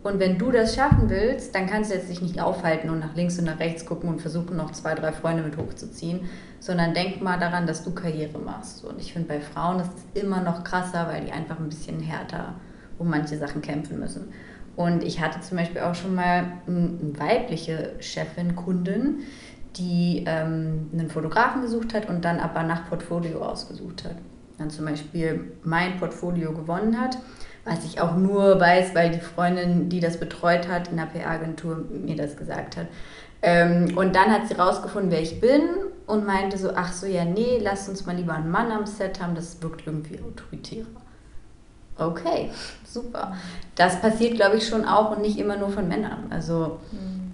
[0.08, 3.14] Und wenn du das schaffen willst, dann kannst du jetzt dich nicht aufhalten und nach
[3.14, 6.20] links und nach rechts gucken und versuchen, noch zwei, drei Freunde mit hochzuziehen,
[6.60, 8.86] sondern denk mal daran, dass du Karriere machst.
[8.86, 12.00] Und ich finde, bei Frauen ist es immer noch krasser, weil die einfach ein bisschen
[12.00, 12.54] härter
[12.98, 14.32] um manche Sachen kämpfen müssen.
[14.76, 19.18] Und ich hatte zum Beispiel auch schon mal eine weibliche Chefin, Kundin,
[19.76, 24.16] die ähm, einen Fotografen gesucht hat und dann aber nach Portfolio ausgesucht hat.
[24.56, 27.18] Dann zum Beispiel mein Portfolio gewonnen hat
[27.68, 31.84] was ich auch nur weiß, weil die Freundin, die das betreut hat in der PR-Agentur,
[31.90, 32.86] mir das gesagt hat.
[33.40, 35.62] Ähm, und dann hat sie rausgefunden, wer ich bin
[36.06, 39.20] und meinte so, ach so, ja, nee, lass uns mal lieber einen Mann am Set
[39.22, 40.86] haben, das wirkt irgendwie autoritärer.
[41.96, 42.50] Okay,
[42.84, 43.36] super.
[43.74, 46.26] Das passiert, glaube ich, schon auch und nicht immer nur von Männern.
[46.30, 47.32] Also mhm.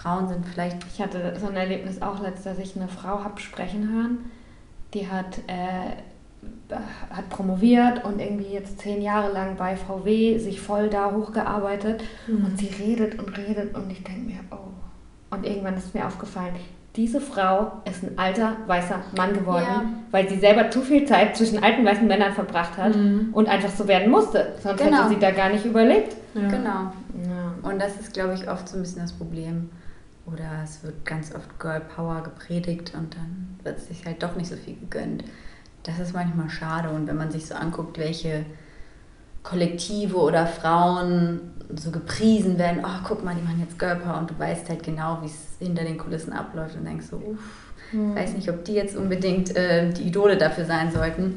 [0.00, 0.78] Frauen sind vielleicht...
[0.92, 4.30] Ich hatte so ein Erlebnis auch letztes, dass ich eine Frau habe sprechen hören,
[4.94, 5.38] die hat...
[5.46, 5.96] Äh,
[7.10, 12.46] hat promoviert und irgendwie jetzt zehn Jahre lang bei VW sich voll da hochgearbeitet mhm.
[12.46, 14.56] und sie redet und redet und ich denke mir, oh.
[15.30, 16.54] Und irgendwann ist mir aufgefallen,
[16.94, 19.84] diese Frau ist ein alter weißer Mann geworden, ja.
[20.10, 23.30] weil sie selber zu viel Zeit zwischen alten weißen Männern verbracht hat mhm.
[23.32, 24.54] und einfach so werden musste.
[24.62, 24.98] Sonst genau.
[24.98, 26.14] hätte sie da gar nicht überlebt.
[26.34, 26.48] Ja.
[26.48, 26.92] Genau.
[27.26, 27.54] Ja.
[27.62, 29.70] Und das ist, glaube ich, oft so ein bisschen das Problem.
[30.26, 34.50] Oder es wird ganz oft Girl Power gepredigt und dann wird sich halt doch nicht
[34.50, 35.24] so viel gegönnt
[35.82, 36.90] das ist manchmal schade.
[36.90, 38.44] Und wenn man sich so anguckt, welche
[39.42, 41.40] Kollektive oder Frauen
[41.74, 45.18] so gepriesen werden, oh, guck mal, die machen jetzt Girlpower und du weißt halt genau,
[45.22, 48.14] wie es hinter den Kulissen abläuft und denkst so, uff, mhm.
[48.14, 51.36] weiß nicht, ob die jetzt unbedingt äh, die Idole dafür sein sollten.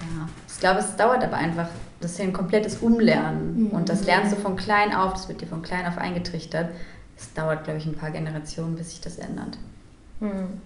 [0.00, 1.68] Ja, ich glaube, es dauert aber einfach,
[2.00, 3.70] das ist ja ein komplettes Umlernen mhm.
[3.70, 6.70] und das lernst du von klein auf, das wird dir von klein auf eingetrichtert.
[7.16, 9.58] Es dauert, glaube ich, ein paar Generationen, bis sich das ändert.
[10.20, 10.60] Mhm.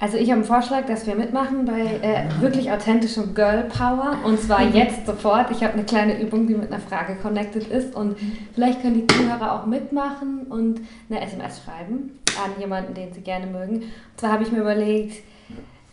[0.00, 4.40] Also ich habe einen Vorschlag, dass wir mitmachen bei äh, wirklich authentischem Girl Power und
[4.40, 4.74] zwar mhm.
[4.74, 5.50] jetzt sofort.
[5.50, 8.16] Ich habe eine kleine Übung, die mit einer Frage connected ist und
[8.54, 13.46] vielleicht können die Zuhörer auch mitmachen und eine SMS schreiben an jemanden, den sie gerne
[13.46, 13.76] mögen.
[13.76, 13.84] Und
[14.16, 15.22] zwar habe ich mir überlegt,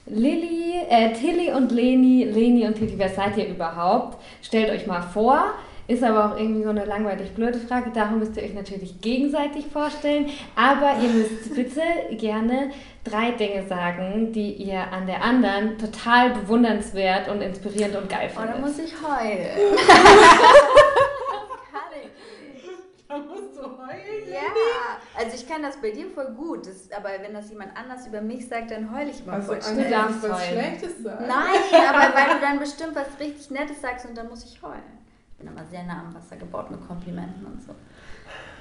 [0.08, 4.22] Lilly, äh, Tilly und Leni, Leni und Tilly, wer seid ihr überhaupt?
[4.44, 5.46] Stellt euch mal vor.
[5.88, 7.92] Ist aber auch irgendwie so eine langweilig blöde Frage.
[7.94, 10.30] Darum müsst ihr euch natürlich gegenseitig vorstellen.
[10.56, 12.72] Aber ihr müsst bitte gerne
[13.04, 18.50] drei Dinge sagen, die ihr an der anderen total bewundernswert und inspirierend und geil findet.
[18.50, 19.78] Oh, da muss ich heulen.
[23.08, 24.28] Da musst du heulen.
[24.28, 24.42] Ja,
[25.16, 26.66] also ich kann das bei dir voll gut.
[26.66, 29.62] Das, aber wenn das jemand anders über mich sagt, dann heule ich mal also voll
[29.62, 29.84] schnell.
[29.84, 31.26] Du darfst was Schlechtes sagen.
[31.28, 35.05] Nein, aber weil du dann bestimmt was richtig Nettes sagst und dann muss ich heulen.
[35.46, 37.76] Ich bin aber sehr nah am Wasser gebaut mit Komplimenten und so.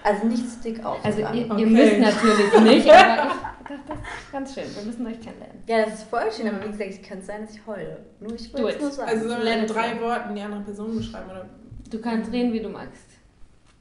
[0.03, 1.03] Also nicht zu dick auf.
[1.03, 1.63] Also ihr, okay.
[1.63, 4.65] ihr, müsst natürlich nicht, aber ich dachte, das ist ganz schön.
[4.75, 5.63] Wir müssen euch kennenlernen.
[5.67, 8.05] Ja, das ist voll schön, aber wie gesagt, es könnte sein, dass ich heule.
[8.21, 9.09] Nur ich will es nur sagen.
[9.09, 11.31] Also sollen wir in drei Worten die andere Person beschreiben?
[11.31, 11.49] Oder?
[11.91, 13.07] Du kannst reden, wie du magst.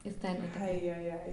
[0.02, 1.32] Ist dein Hei, hei, hei.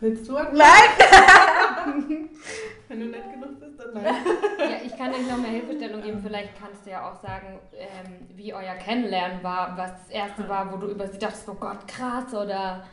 [0.00, 0.58] Willst du anfangen?
[0.58, 2.28] Nein!
[2.88, 4.14] Wenn du nett genug bist, dann nein.
[4.58, 6.20] ja, ich kann euch noch mehr Hilfestellung geben.
[6.22, 10.72] Vielleicht kannst du ja auch sagen, ähm, wie euer Kennenlernen war, was das erste war,
[10.72, 12.84] wo du über sie dachtest, oh Gott, krass, oder...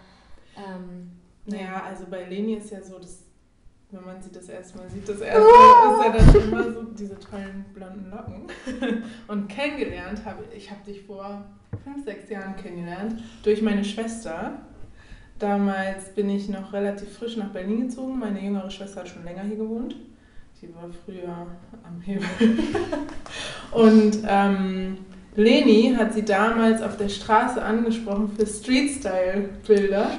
[0.56, 1.12] Ähm,
[1.46, 3.24] naja, also bei Leni ist ja so, dass,
[3.92, 6.00] wenn man sie das erste Mal sieht, das erste oh!
[6.00, 9.04] ist ja dann immer so diese tollen blonden Locken.
[9.28, 11.44] Und kennengelernt habe ich, habe dich vor
[11.84, 14.60] fünf, sechs Jahren kennengelernt durch meine Schwester.
[15.44, 18.18] Damals bin ich noch relativ frisch nach Berlin gezogen.
[18.18, 19.94] Meine jüngere Schwester hat schon länger hier gewohnt.
[20.54, 21.48] Sie war früher
[21.84, 22.26] am Hebel.
[23.72, 25.00] Und ähm,
[25.36, 30.12] Leni hat sie damals auf der Straße angesprochen für Street-Style-Bilder.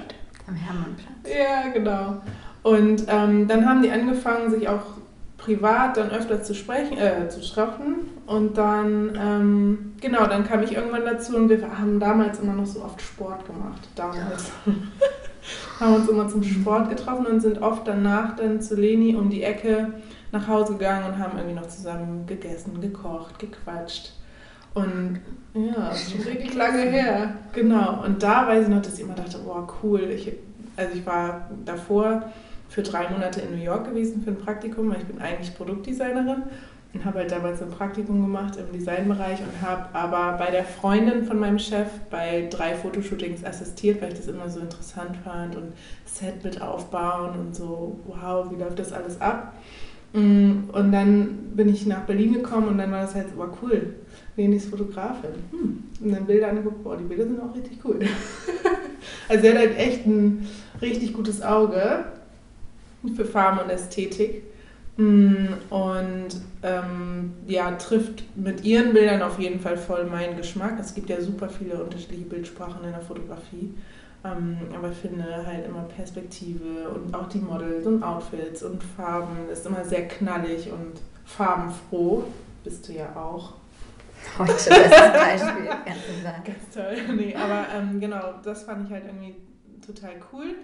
[0.47, 1.09] Am Hermannplatz.
[1.25, 2.21] Ja, genau.
[2.63, 4.99] Und ähm, dann haben die angefangen, sich auch
[5.45, 8.09] privat dann öfter zu sprechen, äh, zu treffen.
[8.27, 12.67] Und dann, ähm, genau, dann kam ich irgendwann dazu und wir haben damals immer noch
[12.67, 13.89] so oft Sport gemacht.
[13.95, 14.51] Damals.
[14.67, 14.73] Ja.
[15.81, 19.43] haben uns immer zum Sport getroffen und sind oft danach dann zu Leni um die
[19.43, 19.93] Ecke
[20.33, 24.13] nach Hause gegangen und haben irgendwie noch zusammen gegessen, gekocht, gequatscht.
[24.73, 25.21] Und
[25.53, 27.35] ja, ist richtig lange her.
[27.53, 28.03] Genau.
[28.05, 30.01] Und da weiß ich noch, dass ich immer dachte, boah, cool.
[30.11, 30.33] Ich,
[30.77, 32.25] also ich war davor
[32.69, 36.45] für drei Monate in New York gewesen für ein Praktikum, weil ich bin eigentlich Produktdesignerin
[36.95, 41.25] und habe halt damals ein Praktikum gemacht im Designbereich und habe aber bei der Freundin
[41.25, 45.73] von meinem Chef bei drei Fotoshootings assistiert, weil ich das immer so interessant fand und
[46.05, 49.55] Set mit aufbauen und so, wow, wie läuft das alles ab?
[50.13, 53.49] Mm, und dann bin ich nach Berlin gekommen und dann war das halt so, wow,
[53.61, 53.95] cool,
[54.37, 55.31] Leni ist Fotografin.
[55.51, 55.85] Hm.
[56.01, 57.99] Und dann Bilder angeguckt, boah, die Bilder sind auch richtig cool.
[59.29, 60.47] also sie hat halt echt ein
[60.81, 62.05] richtig gutes Auge
[63.17, 64.45] für Farben und Ästhetik.
[64.97, 66.29] Mm, und
[66.63, 70.79] ähm, ja, trifft mit ihren Bildern auf jeden Fall voll meinen Geschmack.
[70.79, 73.75] Es gibt ja super viele unterschiedliche Bildsprachen in der Fotografie.
[74.25, 79.49] Ähm, aber ich finde halt immer Perspektive und auch die Models und Outfits und Farben
[79.53, 82.25] ist immer sehr knallig und farbenfroh.
[82.63, 83.55] Bist du ja auch.
[84.39, 86.97] Heute bestes Beispiel, ganz, ganz toll.
[87.15, 89.35] Nee, aber ähm, genau, das fand ich halt irgendwie
[89.85, 90.55] total cool.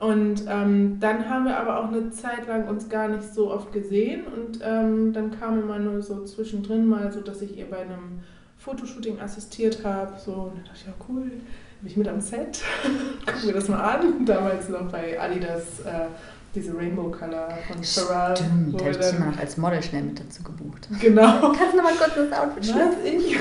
[0.00, 3.70] Und ähm, dann haben wir aber auch eine Zeit lang uns gar nicht so oft
[3.70, 7.80] gesehen und ähm, dann kam immer nur so zwischendrin mal so, dass ich ihr bei
[7.80, 8.22] einem
[8.56, 10.12] Fotoshooting assistiert habe.
[10.18, 12.62] So, und dann dachte ich, ja cool, bin ich mit am Set,
[13.26, 14.24] gucken wir das mal an.
[14.24, 16.06] Damals noch bei Adidas äh,
[16.54, 18.36] diese Rainbow Color von Pharrell.
[18.38, 20.88] Stimmt, hätte ich immer noch als Model schnell mit dazu gebucht.
[20.98, 21.52] Genau.
[21.52, 23.04] Kannst du noch mal kurz das Outfit schlüpfen?
[23.04, 23.36] ich.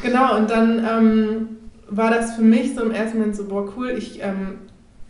[0.00, 1.48] genau, und dann ähm,
[1.90, 4.58] war das für mich so im ersten Moment so, boah cool, ich ähm,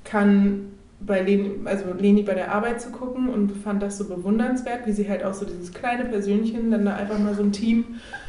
[0.07, 4.87] kann bei Leni, also Leni bei der Arbeit zu gucken und fand das so bewundernswert,
[4.87, 7.85] wie sie halt auch so dieses kleine Persönchen dann da einfach mal so ein Team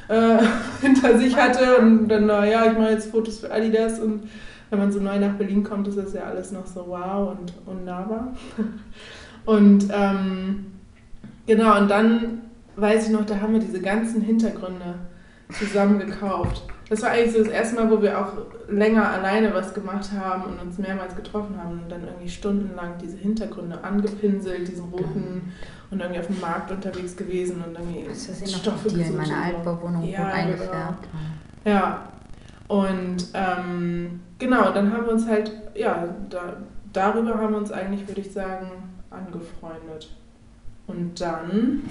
[0.09, 0.37] äh,
[0.81, 4.23] hinter sich hatte und dann, naja, ich mache jetzt Fotos für Adidas und
[4.69, 7.53] wenn man so neu nach Berlin kommt, ist das ja alles noch so wow und
[7.65, 8.35] unnahbar.
[9.45, 10.65] Und ähm,
[11.45, 12.41] genau, und dann
[12.75, 14.95] weiß ich noch, da haben wir diese ganzen Hintergründe
[15.51, 16.63] zusammen gekauft.
[16.89, 18.31] Das war eigentlich so das erste Mal, wo wir auch
[18.69, 23.17] länger alleine was gemacht haben und uns mehrmals getroffen haben und dann irgendwie stundenlang diese
[23.17, 25.53] Hintergründe angepinselt, diesen roten
[25.91, 29.17] und irgendwie auf dem Markt unterwegs gewesen und irgendwie das ist ja Stoffe die in
[29.17, 31.07] meiner Altbauwohnung ja, eingefärbt.
[31.63, 31.77] Genau.
[31.77, 32.09] Ja.
[32.67, 36.57] Und ähm, genau, dann haben wir uns halt, ja, da,
[36.91, 38.71] darüber haben wir uns eigentlich, würde ich sagen,
[39.09, 40.09] angefreundet.
[40.87, 41.83] Und dann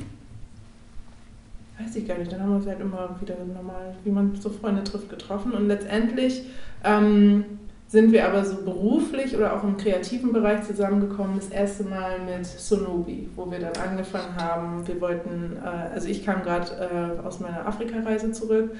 [1.78, 4.50] weiß ich gar nicht, dann haben wir uns halt immer wieder normal, wie man so
[4.50, 5.52] Freunde trifft, getroffen.
[5.52, 6.46] Und letztendlich
[6.84, 7.44] ähm,
[7.88, 12.46] sind wir aber so beruflich oder auch im kreativen Bereich zusammengekommen, das erste Mal mit
[12.46, 14.86] Sonobi, wo wir dann angefangen haben.
[14.86, 18.70] Wir wollten, äh, also ich kam gerade äh, aus meiner Afrika-Reise zurück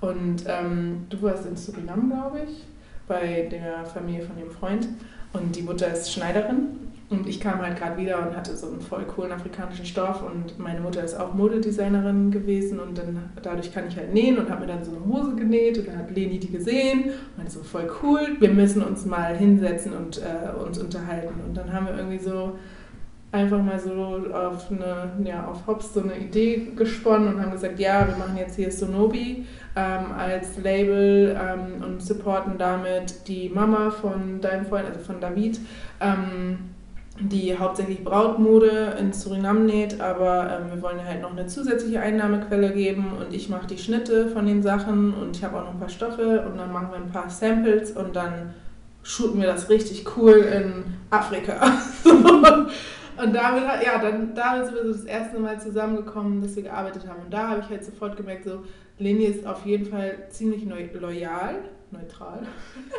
[0.00, 2.64] und ähm, du warst in Suriname, glaube ich,
[3.06, 4.88] bei der Familie von dem Freund.
[5.32, 6.68] Und die Mutter ist Schneiderin
[7.08, 10.58] und ich kam halt gerade wieder und hatte so einen voll coolen afrikanischen Stoff und
[10.58, 14.62] meine Mutter ist auch Modedesignerin gewesen und dann dadurch kann ich halt nähen und habe
[14.62, 17.62] mir dann so eine Hose genäht und dann hat Leni die gesehen und meinte so
[17.62, 21.96] voll cool, wir müssen uns mal hinsetzen und äh, uns unterhalten und dann haben wir
[21.96, 22.58] irgendwie so
[23.30, 27.78] einfach mal so auf eine, ja, auf Hops so eine Idee gesponnen und haben gesagt,
[27.78, 33.90] ja, wir machen jetzt hier Sonobi ähm, als Label ähm, und supporten damit die Mama
[33.90, 35.60] von deinem Freund, also von David.
[36.00, 36.58] Ähm,
[37.20, 42.72] die hauptsächlich Brautmode in Suriname näht, aber ähm, wir wollen halt noch eine zusätzliche Einnahmequelle
[42.72, 45.78] geben und ich mache die Schnitte von den Sachen und ich habe auch noch ein
[45.78, 48.54] paar Stoffe und dann machen wir ein paar Samples und dann
[49.02, 51.72] shooten wir das richtig cool in Afrika.
[52.04, 57.08] und damit, ja, dann damit sind wir so das erste Mal zusammengekommen, dass wir gearbeitet
[57.08, 58.62] haben und da habe ich halt sofort gemerkt, so
[58.98, 61.56] Leni ist auf jeden Fall ziemlich loyal,
[61.90, 62.40] neutral,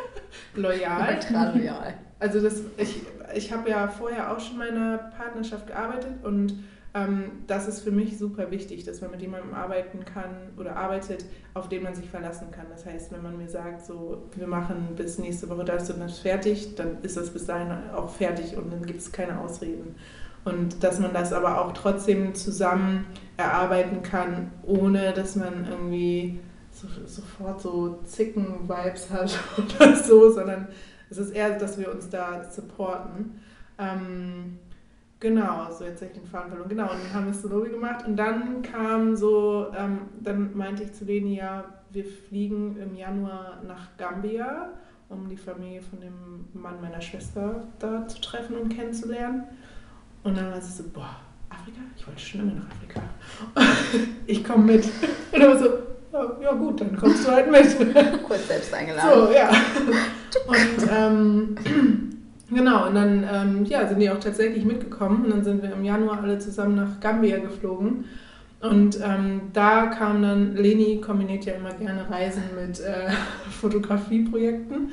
[0.54, 1.14] loyal.
[1.14, 1.94] Neutral, loyal.
[2.20, 3.02] Also das, ich,
[3.34, 8.18] ich habe ja vorher auch schon meine Partnerschaft gearbeitet und ähm, das ist für mich
[8.18, 11.24] super wichtig, dass man mit jemandem arbeiten kann oder arbeitet,
[11.54, 12.66] auf den man sich verlassen kann.
[12.70, 16.18] Das heißt, wenn man mir sagt, so wir machen bis nächste Woche das und das
[16.18, 19.96] fertig, dann ist das bis dahin auch fertig und dann gibt es keine Ausreden.
[20.44, 26.40] Und dass man das aber auch trotzdem zusammen erarbeiten kann, ohne dass man irgendwie
[26.80, 30.68] so, sofort so Zicken-Vibes hat oder so, sondern
[31.10, 33.40] es ist eher, dass wir uns da supporten.
[33.78, 34.58] Ähm,
[35.20, 36.68] genau, so jetzt habe ich den Faden verloren.
[36.68, 40.92] Genau, und dann haben wir Slowy gemacht und dann kam so, ähm, dann meinte ich
[40.92, 44.72] zu Leni, ja, wir fliegen im Januar nach Gambia,
[45.08, 49.44] um die Familie von dem Mann meiner Schwester da zu treffen und kennenzulernen.
[50.22, 51.16] Und dann war sie so, boah,
[51.48, 51.80] Afrika?
[51.96, 53.00] Ich wollte schon immer nach Afrika.
[54.26, 54.84] ich komme mit.
[54.84, 55.68] Und dann war so,
[56.42, 57.76] ja, gut, dann kommst du halt mit.
[58.22, 59.10] Kurz selbst eingeladen.
[59.12, 59.48] So, ja.
[60.46, 61.56] Und ähm,
[62.50, 65.24] genau, und dann ähm, ja, sind die auch tatsächlich mitgekommen.
[65.24, 68.04] Und dann sind wir im Januar alle zusammen nach Gambia geflogen.
[68.60, 73.10] Und ähm, da kam dann, Leni kombiniert ja immer gerne Reisen mit äh,
[73.60, 74.90] Fotografieprojekten.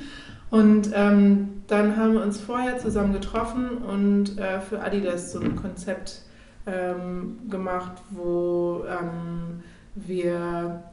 [0.51, 5.55] Und ähm, dann haben wir uns vorher zusammen getroffen und äh, für Adidas so ein
[5.55, 6.21] Konzept
[6.67, 9.63] ähm, gemacht, wo ähm,
[9.95, 10.83] wir,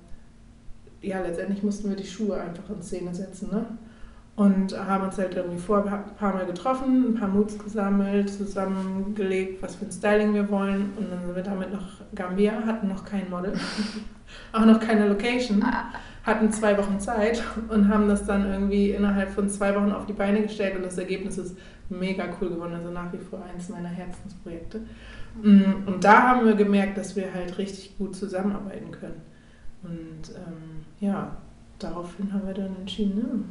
[1.03, 3.67] ja, letztendlich mussten wir die Schuhe einfach in Szene setzen, ne?
[4.35, 9.63] Und haben uns halt irgendwie vor ein paar Mal getroffen, ein paar Moods gesammelt, zusammengelegt,
[9.63, 10.91] was für ein Styling wir wollen.
[10.97, 13.53] Und dann sind wir damit nach Gambia, hatten noch kein Model,
[14.53, 15.63] auch noch keine Location,
[16.23, 20.15] hatten zwei Wochen Zeit und haben das dann irgendwie innerhalb von zwei Wochen auf die
[20.15, 20.77] Beine gestellt.
[20.77, 21.59] Und das Ergebnis ist
[21.91, 24.81] mega cool geworden, also nach wie vor eins meiner Herzensprojekte.
[25.43, 29.21] Mm, und da haben wir gemerkt, dass wir halt richtig gut zusammenarbeiten können.
[29.83, 31.37] Und ähm, ja,
[31.81, 33.45] daraufhin haben wir dann entschieden, ne?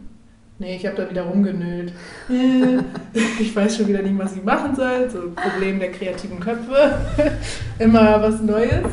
[0.58, 1.92] Nee, ich habe da wieder rumgenölt.
[3.40, 5.10] ich weiß schon wieder nicht, was ich machen soll.
[5.10, 6.98] So Problem der kreativen Köpfe.
[7.80, 8.86] Immer was Neues.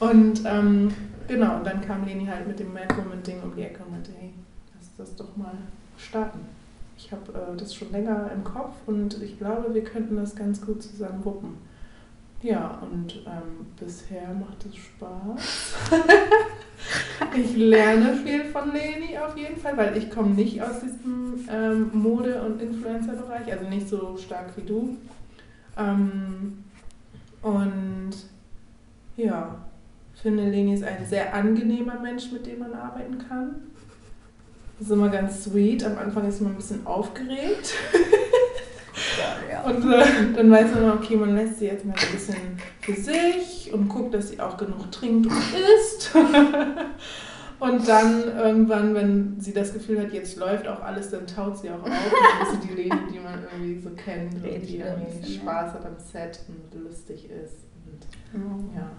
[0.00, 0.92] Und ähm,
[1.28, 3.92] genau, und dann kam Leni halt mit dem Mad Woman Ding um die Ecke und
[3.92, 4.32] meinte, hey,
[4.74, 5.52] lass das doch mal
[5.98, 6.40] starten.
[6.96, 10.64] Ich habe äh, das schon länger im Kopf und ich glaube, wir könnten das ganz
[10.64, 11.58] gut zusammen wuppen.
[12.42, 15.74] Ja, und ähm, bisher macht es Spaß.
[17.36, 21.90] ich lerne viel von Leni auf jeden Fall, weil ich komme nicht aus diesem ähm,
[21.92, 24.96] Mode- und Influencer-Bereich, also nicht so stark wie du.
[25.76, 26.64] Ähm,
[27.42, 28.12] und
[29.16, 29.56] ja,
[30.14, 33.56] finde Leni ist ein sehr angenehmer Mensch, mit dem man arbeiten kann.
[34.78, 35.84] Das ist immer ganz sweet.
[35.84, 37.74] Am Anfang ist man ein bisschen aufgeregt.
[39.64, 42.36] Und äh, dann weiß man, okay, man lässt sie jetzt mal ein bisschen
[42.80, 46.14] für sich und guckt, dass sie auch genug trinkt und isst.
[47.60, 51.70] und dann irgendwann, wenn sie das Gefühl hat, jetzt läuft auch alles, dann taut sie
[51.70, 51.88] auch auf.
[51.88, 55.84] Und ist sie die Lady, die man irgendwie so kennt und die irgendwie Spaß hat
[55.84, 57.66] am Set und lustig ist.
[57.86, 58.76] Und, oh.
[58.76, 58.90] Ja,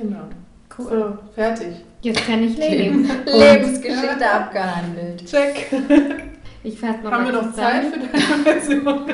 [0.00, 0.28] genau.
[0.76, 0.88] Cool.
[0.88, 1.84] So, fertig.
[2.00, 3.08] Jetzt kann ich leben.
[3.26, 5.24] Lebensgeschichte abgehandelt.
[5.26, 5.66] Check.
[6.64, 9.04] Ich fasse noch Haben wir noch Zeit für deine Version?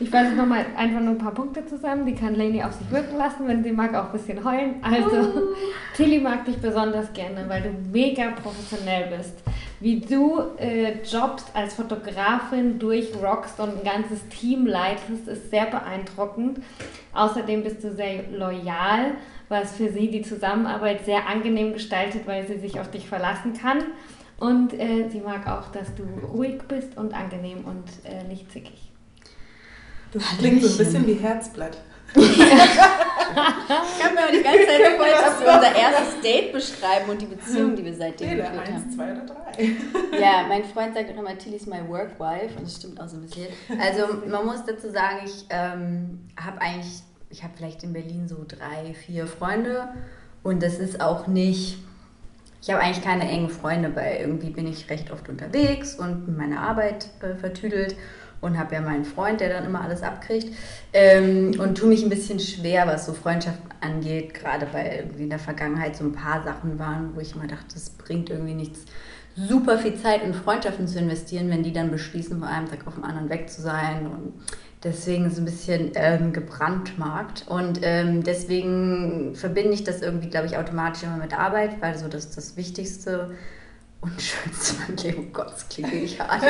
[0.00, 2.06] Ich fasse nochmal einfach nur ein paar Punkte zusammen.
[2.06, 4.76] Die kann Lainey auf sich wirken lassen, wenn sie mag, auch ein bisschen heulen.
[4.80, 5.40] Also, oh.
[5.96, 9.34] Tilly mag dich besonders gerne, weil du mega professionell bist.
[9.80, 16.60] Wie du äh, jobbst als Fotografin durchrockst und ein ganzes Team leitest, ist sehr beeindruckend.
[17.12, 19.14] Außerdem bist du sehr loyal,
[19.48, 23.78] was für sie die Zusammenarbeit sehr angenehm gestaltet, weil sie sich auf dich verlassen kann.
[24.38, 28.90] Und äh, sie mag auch, dass du ruhig bist und angenehm und äh, nicht zickig.
[30.12, 31.78] Das klingt so ein bisschen wie Herzblatt.
[32.14, 37.26] ich kann mir die ganze Zeit vor, dass wir unser erstes Date beschreiben und die
[37.26, 38.90] Beziehung, die wir seitdem nee, geführt haben.
[38.90, 39.38] zwei oder drei.
[40.20, 43.08] Ja, mein Freund sagt auch immer, Tilly ist my work wife und das stimmt auch
[43.08, 43.48] so ein bisschen.
[43.80, 48.44] Also man muss dazu sagen, ich ähm, habe eigentlich, ich habe vielleicht in Berlin so
[48.46, 49.88] drei, vier Freunde
[50.42, 51.78] und das ist auch nicht
[52.60, 56.60] ich habe eigentlich keine engen Freunde, weil irgendwie bin ich recht oft unterwegs und meine
[56.60, 57.96] Arbeit äh, vertüdelt
[58.40, 60.54] und habe ja meinen Freund, der dann immer alles abkriegt
[60.92, 65.30] ähm, und tue mich ein bisschen schwer, was so Freundschaften angeht, gerade weil irgendwie in
[65.30, 68.84] der Vergangenheit so ein paar Sachen waren, wo ich immer dachte, das bringt irgendwie nichts,
[69.36, 72.94] super viel Zeit in Freundschaften zu investieren, wenn die dann beschließen, von einem Tag auf
[72.94, 74.32] den anderen weg zu sein und
[74.84, 77.46] Deswegen so ein bisschen ähm, gebrandmarkt.
[77.48, 82.08] Und ähm, deswegen verbinde ich das irgendwie, glaube ich, automatisch immer mit Arbeit, weil so
[82.08, 83.30] das das Wichtigste
[84.00, 86.42] und schönste in meinem Leben, oh Gott, das klingt wirklich hart,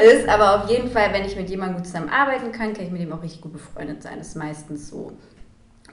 [0.00, 0.28] ist.
[0.28, 3.12] Aber auf jeden Fall, wenn ich mit jemandem gut zusammenarbeiten kann, kann ich mit ihm
[3.12, 4.18] auch richtig gut befreundet sein.
[4.18, 5.12] Das ist meistens so.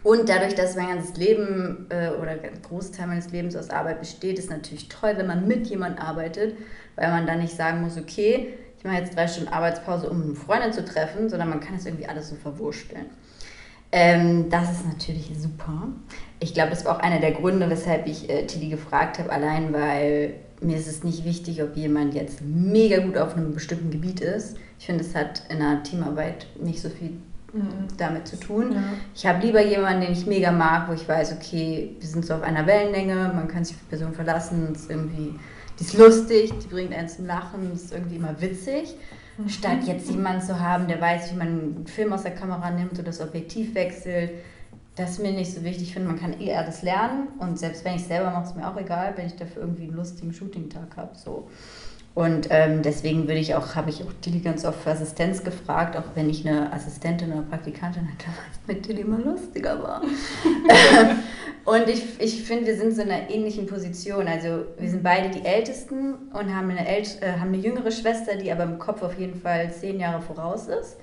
[0.03, 4.39] Und dadurch, dass mein ganzes Leben äh, oder ein Großteil meines Lebens aus Arbeit besteht,
[4.39, 6.55] ist natürlich toll, wenn man mit jemandem arbeitet,
[6.95, 10.35] weil man dann nicht sagen muss, okay, ich mache jetzt drei Stunden Arbeitspause, um eine
[10.35, 13.07] Freundin zu treffen, sondern man kann es irgendwie alles so verwursteln.
[13.91, 15.89] Ähm, das ist natürlich super.
[16.39, 19.73] Ich glaube, das war auch einer der Gründe, weshalb ich äh, Tilly gefragt habe, allein
[19.73, 24.21] weil mir ist es nicht wichtig, ob jemand jetzt mega gut auf einem bestimmten Gebiet
[24.21, 24.57] ist.
[24.77, 27.17] Ich finde, es hat in einer Teamarbeit nicht so viel
[27.51, 27.87] mhm.
[27.97, 28.73] damit zu tun.
[28.73, 28.83] Ja.
[29.13, 32.35] Ich habe lieber jemanden, den ich mega mag, wo ich weiß, okay, wir sind so
[32.35, 35.35] auf einer Wellenlänge, man kann sich auf die Person verlassen, es ist irgendwie
[35.79, 38.95] die ist lustig, die bringt einen zum Lachen, ist irgendwie immer witzig.
[39.37, 39.49] Mhm.
[39.49, 42.93] Statt jetzt jemanden zu haben, der weiß, wie man einen Film aus der Kamera nimmt
[42.93, 44.31] oder das Objektiv wechselt.
[44.95, 45.83] Das ist mir nicht so wichtig.
[45.83, 47.29] Ich finde, man kann eh alles lernen.
[47.39, 49.95] Und selbst wenn ich selber mache, ist mir auch egal, wenn ich dafür irgendwie einen
[49.95, 51.17] lustigen Shooting-Tag habe.
[51.17, 51.47] So.
[52.15, 55.95] Und ähm, deswegen würde ich auch, habe ich auch Tilly ganz oft für Assistenz gefragt,
[55.95, 60.01] auch wenn ich eine Assistentin oder Praktikantin hatte, weil es mit Tilly immer lustiger war.
[61.65, 64.27] und ich, ich finde, wir sind so in einer ähnlichen Position.
[64.27, 68.35] Also wir sind beide die Ältesten und haben eine, ält äh, haben eine jüngere Schwester,
[68.35, 70.97] die aber im Kopf auf jeden Fall zehn Jahre voraus ist.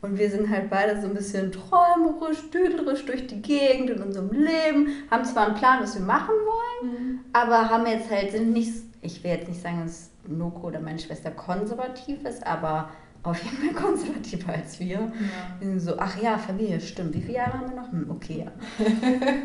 [0.00, 4.30] Und wir sind halt beide so ein bisschen träumerisch, düderisch durch die Gegend in unserem
[4.30, 7.20] Leben, haben zwar einen Plan, was wir machen wollen, mhm.
[7.32, 10.98] aber haben jetzt halt, sind nicht, ich will jetzt nicht sagen, dass Noko oder meine
[10.98, 12.90] Schwester konservativ ist, aber
[13.22, 14.88] auf jeden Fall konservativer als wir.
[14.88, 15.10] Ja.
[15.58, 17.14] Wir sind so, ach ja, Familie, stimmt.
[17.14, 17.90] Wie viele Jahre haben wir noch?
[17.90, 18.84] Hm, okay, ja.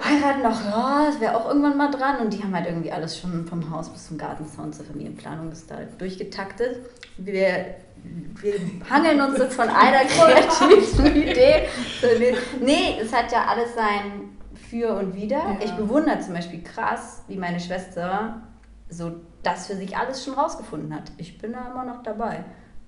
[0.03, 2.19] Heiraten noch, ja, das wäre auch irgendwann mal dran.
[2.21, 5.69] Und die haben halt irgendwie alles schon vom Haus bis zum Gartenzaun zur Familienplanung ist
[5.69, 6.77] da durchgetaktet.
[7.17, 7.75] Wir
[8.41, 8.55] wir
[8.89, 11.67] hangeln uns so von einer kreativen Idee.
[12.61, 14.35] Nee, es hat ja alles sein
[14.69, 15.37] Für und Wider.
[15.37, 15.57] Ja.
[15.63, 18.41] Ich bewundere zum Beispiel krass, wie meine Schwester
[18.93, 19.11] so
[19.43, 21.11] das für sich alles schon rausgefunden hat.
[21.17, 22.45] Ich bin da immer noch dabei.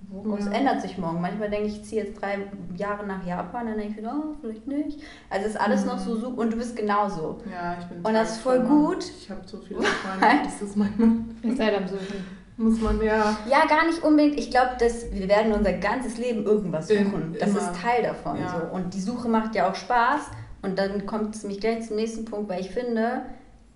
[0.08, 0.52] Woraus ja.
[0.52, 1.20] ändert sich morgen?
[1.20, 2.38] Manchmal denke ich, ich ziehe jetzt drei
[2.76, 5.00] Jahre nach Japan, dann denke ich wieder, oh, vielleicht nicht.
[5.30, 5.88] Also ist alles mhm.
[5.88, 7.38] noch so super und du bist genauso.
[7.50, 9.04] Ja, ich bin Und das ist voll gut.
[9.04, 11.24] Ich habe so viele Freunde, das ist meine.
[11.42, 12.24] Ihr seid am Suchen.
[12.58, 13.36] Muss man ja.
[13.50, 14.38] Ja, gar nicht unbedingt.
[14.38, 17.34] Ich glaube, wir werden unser ganzes Leben irgendwas suchen.
[17.34, 18.38] In, das ist Teil davon.
[18.38, 18.48] Ja.
[18.48, 18.74] So.
[18.74, 20.30] Und die Suche macht ja auch Spaß.
[20.62, 23.22] Und dann kommt es mich gleich zum nächsten Punkt, weil ich finde,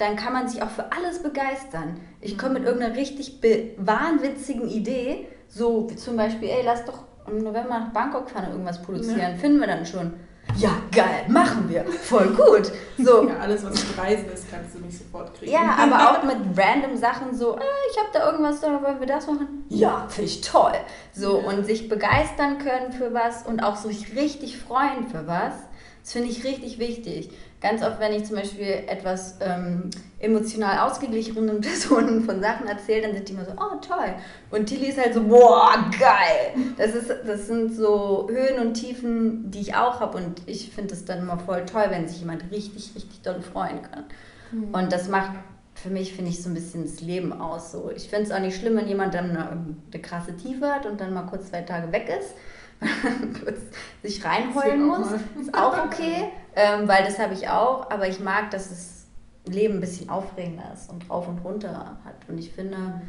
[0.00, 2.00] dann kann man sich auch für alles begeistern.
[2.20, 2.68] Ich komme mit mhm.
[2.68, 3.40] irgendeiner richtig
[3.76, 8.52] wahnwitzigen Idee, so wie zum Beispiel, ey, lass doch im November nach Bangkok fahren und
[8.52, 9.20] irgendwas produzieren.
[9.20, 9.36] Ja.
[9.36, 10.12] Finden wir dann schon
[10.56, 11.84] ja, geil, machen wir.
[11.84, 12.72] Voll gut.
[12.98, 13.28] So.
[13.28, 15.52] Ja, alles, was mit Reisen ist, kannst du nicht sofort kriegen.
[15.52, 19.06] Ja, aber auch mit random Sachen so, äh, ich habe da irgendwas, da wollen wir
[19.06, 19.64] das machen?
[19.68, 20.72] Ja, finde ich toll.
[21.12, 21.48] So, ja.
[21.48, 25.54] und sich begeistern können für was und auch sich richtig freuen für was,
[26.02, 27.30] das finde ich richtig wichtig.
[27.60, 33.14] Ganz oft, wenn ich zum Beispiel etwas ähm, emotional ausgeglichenen Personen von Sachen erzähle, dann
[33.14, 34.14] sind die immer so, oh toll.
[34.50, 36.54] Und Tilly ist halt so, boah, geil.
[36.78, 40.16] Das, ist, das sind so Höhen und Tiefen, die ich auch habe.
[40.16, 43.82] Und ich finde es dann immer voll toll, wenn sich jemand richtig, richtig doll freuen
[43.82, 44.04] kann.
[44.52, 44.74] Mhm.
[44.74, 45.32] Und das macht
[45.74, 47.72] für mich, finde ich, so ein bisschen das Leben aus.
[47.72, 47.90] So.
[47.94, 50.98] Ich finde es auch nicht schlimm, wenn jemand dann eine, eine krasse Tiefe hat und
[50.98, 52.34] dann mal kurz zwei Tage weg ist
[53.44, 53.60] kurz
[54.02, 55.12] sich reinheulen muss.
[55.40, 57.90] Ist auch okay, ähm, weil das habe ich auch.
[57.90, 59.06] Aber ich mag, dass das
[59.46, 62.28] Leben ein bisschen aufregender ist und rauf und runter hat.
[62.28, 63.02] Und ich finde,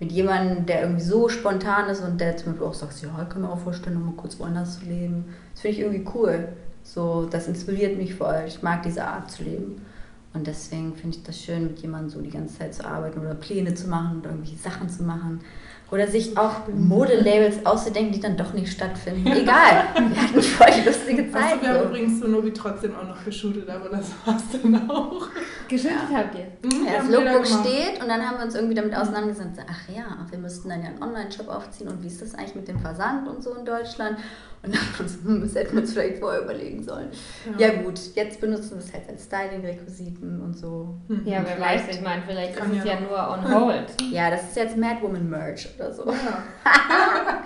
[0.00, 3.28] mit jemandem, der irgendwie so spontan ist und der zum Beispiel auch sagt, ja, ich
[3.28, 5.34] kann mir auch vorstellen, nochmal kurz woanders zu leben.
[5.52, 6.48] Das finde ich irgendwie cool.
[6.82, 8.44] So, das inspiriert mich voll.
[8.46, 9.80] Ich mag diese Art zu leben.
[10.34, 13.34] Und deswegen finde ich das schön, mit jemandem so die ganze Zeit zu arbeiten oder
[13.34, 15.40] Pläne zu machen oder irgendwelche Sachen zu machen.
[15.90, 19.26] Oder sich auch Modelabels auszudenken, die dann doch nicht stattfinden.
[19.26, 21.52] Egal, wir hatten voll lustige Zeit.
[21.52, 24.90] Also, wir haben übrigens so Nobi trotzdem auch noch geshootet, aber das war es dann
[24.90, 25.28] auch.
[25.68, 26.18] Geshootet ja.
[26.18, 26.46] habt ihr?
[26.62, 30.26] Mhm, ja, das Lookbook steht und dann haben wir uns irgendwie damit auseinandergesetzt, ach ja,
[30.28, 33.28] wir müssten dann ja einen Online-Shop aufziehen und wie ist das eigentlich mit dem Versand
[33.28, 34.18] und so in Deutschland?
[34.64, 34.82] Und dann
[35.24, 37.08] hm, das hätten wir uns vielleicht vorher überlegen sollen.
[37.58, 37.68] Ja.
[37.68, 40.94] ja, gut, jetzt benutzen wir es halt als Styling-Requisiten und so.
[41.08, 41.22] Mhm.
[41.26, 43.94] Ja, wer weiß, ich meine, vielleicht ist es ja, ja nur on hold.
[44.10, 46.06] Ja, das ist jetzt Madwoman Merch oder so.
[46.06, 46.44] Ja.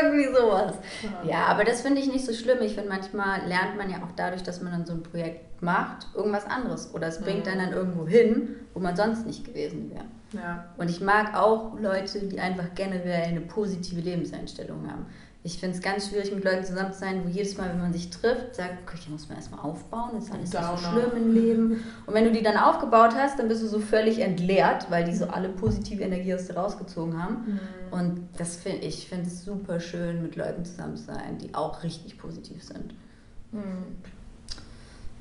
[0.00, 0.74] Irgendwie sowas.
[1.02, 1.30] Ja.
[1.30, 2.58] ja, aber das finde ich nicht so schlimm.
[2.62, 6.08] Ich finde, manchmal lernt man ja auch dadurch, dass man dann so ein Projekt macht,
[6.14, 6.94] irgendwas anderes.
[6.94, 7.52] Oder es bringt mhm.
[7.52, 10.04] einen dann irgendwo hin, wo man sonst nicht gewesen wäre.
[10.32, 10.66] Ja.
[10.78, 15.06] Und ich mag auch Leute, die einfach generell eine positive Lebenseinstellung haben
[15.42, 17.94] ich finde es ganz schwierig, mit Leuten zusammen zu sein, wo jedes Mal, wenn man
[17.94, 21.16] sich trifft, sagt, okay, hier muss man erstmal aufbauen, das ist alles nicht so schlimm
[21.16, 21.84] im Leben.
[22.04, 25.14] Und wenn du die dann aufgebaut hast, dann bist du so völlig entleert, weil die
[25.14, 27.34] so alle positive Energie aus dir rausgezogen haben.
[27.34, 27.60] Mhm.
[27.90, 31.82] Und das finde ich, finde es super schön, mit Leuten zusammen zu sein, die auch
[31.84, 32.94] richtig positiv sind.
[33.52, 33.96] Mhm.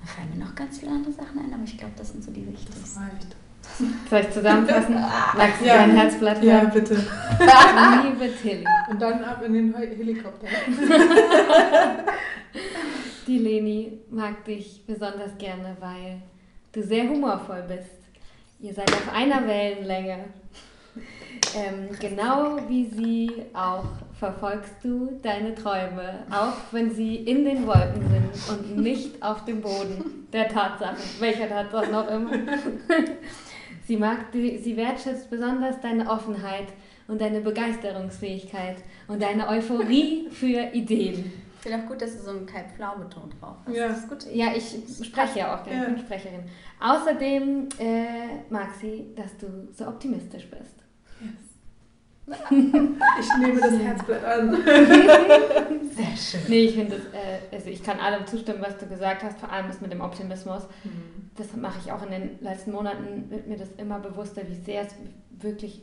[0.01, 2.31] Da fallen mir noch ganz viele andere Sachen ein, aber ich glaube, das sind so
[2.31, 2.81] die wichtigsten.
[2.81, 3.35] Das reicht.
[4.09, 4.95] Soll ich zusammenfassen?
[5.37, 5.77] Magst du ja.
[5.77, 6.95] dein Herzblatt Ja, bitte.
[8.03, 8.65] Liebe Tilly.
[8.89, 10.47] Und dann ab in den Helikopter.
[13.27, 16.21] Die Leni mag dich besonders gerne, weil
[16.71, 17.99] du sehr humorvoll bist.
[18.59, 20.25] Ihr seid auf einer Wellenlänge.
[21.55, 23.85] Ähm, genau wie sie auch
[24.19, 29.61] verfolgst du deine Träume, auch wenn sie in den Wolken sind und nicht auf dem
[29.61, 32.31] Boden der Tatsachen, welcher Tatsache noch immer.
[33.85, 36.67] Sie, mag, sie wertschätzt besonders deine Offenheit
[37.07, 38.75] und deine Begeisterungsfähigkeit
[39.07, 41.31] und deine Euphorie für Ideen.
[41.55, 43.75] Ich finde auch gut, dass du so einen Kai Pflau betont drauf hast.
[43.75, 43.87] Ja.
[43.87, 44.27] Das ist gut.
[44.31, 46.43] ja, ich spreche ja auch gerne, ich bin Sprecherin.
[46.79, 50.75] Außerdem äh, mag sie, dass du so optimistisch bist.
[51.19, 51.48] Yes.
[53.19, 54.51] Ich nehme das Herzblatt an.
[55.91, 56.41] Sehr schön.
[56.47, 59.67] Nee, ich finde, äh, also ich kann allem zustimmen, was du gesagt hast, vor allem
[59.67, 60.63] das mit dem Optimismus.
[60.83, 61.29] Mhm.
[61.35, 64.83] Das mache ich auch in den letzten Monaten, wird mir das immer bewusster, wie sehr
[64.83, 64.95] es
[65.31, 65.81] wirklich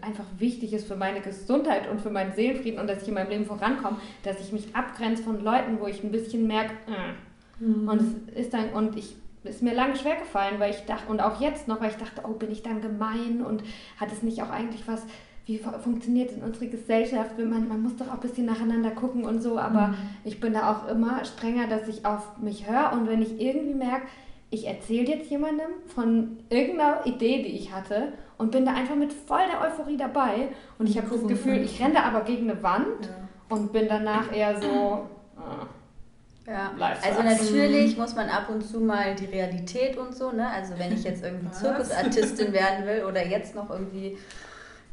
[0.00, 3.30] einfach wichtig ist für meine Gesundheit und für meinen Seelenfrieden und dass ich in meinem
[3.30, 7.64] Leben vorankomme, dass ich mich abgrenze von Leuten, wo ich ein bisschen merke, äh.
[7.64, 7.88] mhm.
[7.88, 8.00] und
[8.34, 9.14] es ist dann, und ich
[9.44, 12.22] ist mir lange schwer gefallen, weil ich dachte, und auch jetzt noch, weil ich dachte,
[12.28, 13.62] oh, bin ich dann gemein und
[13.98, 15.02] hat es nicht auch eigentlich was,
[15.50, 17.36] wie funktioniert in unsere Gesellschaft?
[17.36, 19.94] Man, man muss doch auch ein bisschen nacheinander gucken und so, aber mhm.
[20.24, 23.74] ich bin da auch immer strenger, dass ich auf mich höre und wenn ich irgendwie
[23.74, 24.06] merke,
[24.50, 29.12] ich erzähle jetzt jemandem von irgendeiner Idee, die ich hatte und bin da einfach mit
[29.12, 30.48] voll der Euphorie dabei
[30.78, 33.56] und ich habe das Gefühl, ich renne da aber gegen eine Wand ja.
[33.56, 35.08] und bin danach eher so...
[35.36, 40.48] Äh, ja, also natürlich muss man ab und zu mal die Realität und so, ne?
[40.48, 44.18] Also wenn ich jetzt irgendwie Zirkusartistin werden will oder jetzt noch irgendwie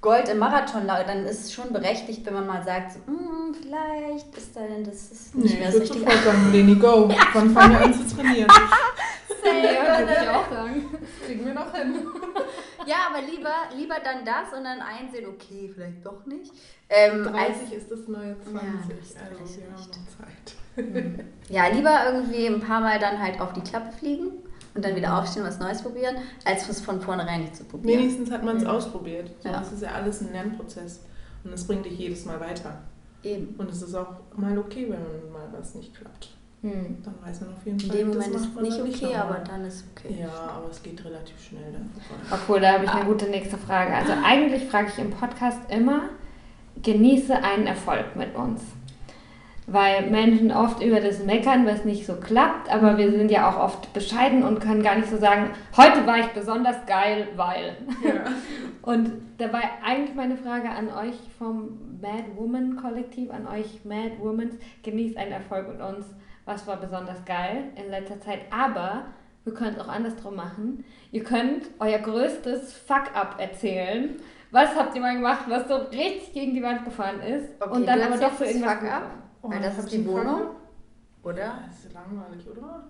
[0.01, 4.37] Gold im Marathon, dann ist es schon berechtigt, wenn man mal sagt, so, mm, vielleicht
[4.37, 6.05] ist da denn das ist nicht nee, mehr das richtige.
[6.05, 7.09] Ich sagen, Leni, go.
[7.09, 7.17] Ja.
[7.33, 8.47] Wann fangen wir an zu trainieren?
[9.43, 10.85] ja, würde ich auch sagen.
[11.25, 11.95] Kriegen wir noch hin.
[12.85, 16.51] ja, aber lieber, lieber dann das und dann einsehen, okay, vielleicht doch nicht.
[16.89, 18.69] Ähm, 30 als, ist das neue 20, ja,
[19.41, 20.55] also wir haben noch Zeit.
[20.75, 21.19] Hm.
[21.49, 24.43] ja, lieber irgendwie ein paar Mal dann halt auf die Klappe fliegen
[24.77, 26.15] und dann wieder aufstehen und was Neues probieren,
[26.45, 27.99] als es von vornherein nicht zu probieren.
[27.99, 28.69] Wenigstens hat man es mhm.
[28.69, 29.31] ausprobiert.
[29.39, 29.59] So, ja.
[29.59, 31.01] Das ist ja alles ein Lernprozess
[31.43, 32.77] und es bringt dich jedes Mal weiter.
[33.23, 33.55] Eben.
[33.57, 36.29] Und es ist auch mal okay, wenn mal was nicht klappt.
[36.61, 36.97] Hm.
[37.03, 39.39] Dann weiß man auf jeden Fall, In dem Moment ist es nicht okay, nicht aber
[39.39, 40.17] dann ist okay.
[40.19, 41.89] Ja, aber es geht relativ schnell dann.
[42.31, 43.93] Oh cool, da habe ich eine gute nächste Frage.
[43.93, 46.09] Also eigentlich frage ich im Podcast immer,
[46.81, 48.61] genieße einen Erfolg mit uns
[49.69, 53.59] weil Menschen oft über das meckern, was nicht so klappt, aber wir sind ja auch
[53.59, 57.75] oft bescheiden und können gar nicht so sagen, heute war ich besonders geil, weil.
[58.01, 58.23] Ja.
[58.81, 64.55] und dabei eigentlich meine Frage an euch vom Mad Woman Kollektiv, an euch Mad Womans,
[64.83, 66.05] genießt einen Erfolg mit uns.
[66.45, 68.39] Was war besonders geil in letzter Zeit?
[68.51, 69.07] Aber
[69.43, 70.85] wir können es auch andersrum machen.
[71.11, 74.15] Ihr könnt euer größtes Fuck-up erzählen.
[74.51, 77.85] Was habt ihr mal gemacht, was so richtig gegen die Wand gefahren ist okay, und
[77.85, 79.26] dann aber doch für irgendwas Fuck-up?
[79.41, 80.55] Oh, Weil das ist die Wohnung,
[81.23, 81.59] oder?
[81.67, 82.85] Das ist langweilig, oder?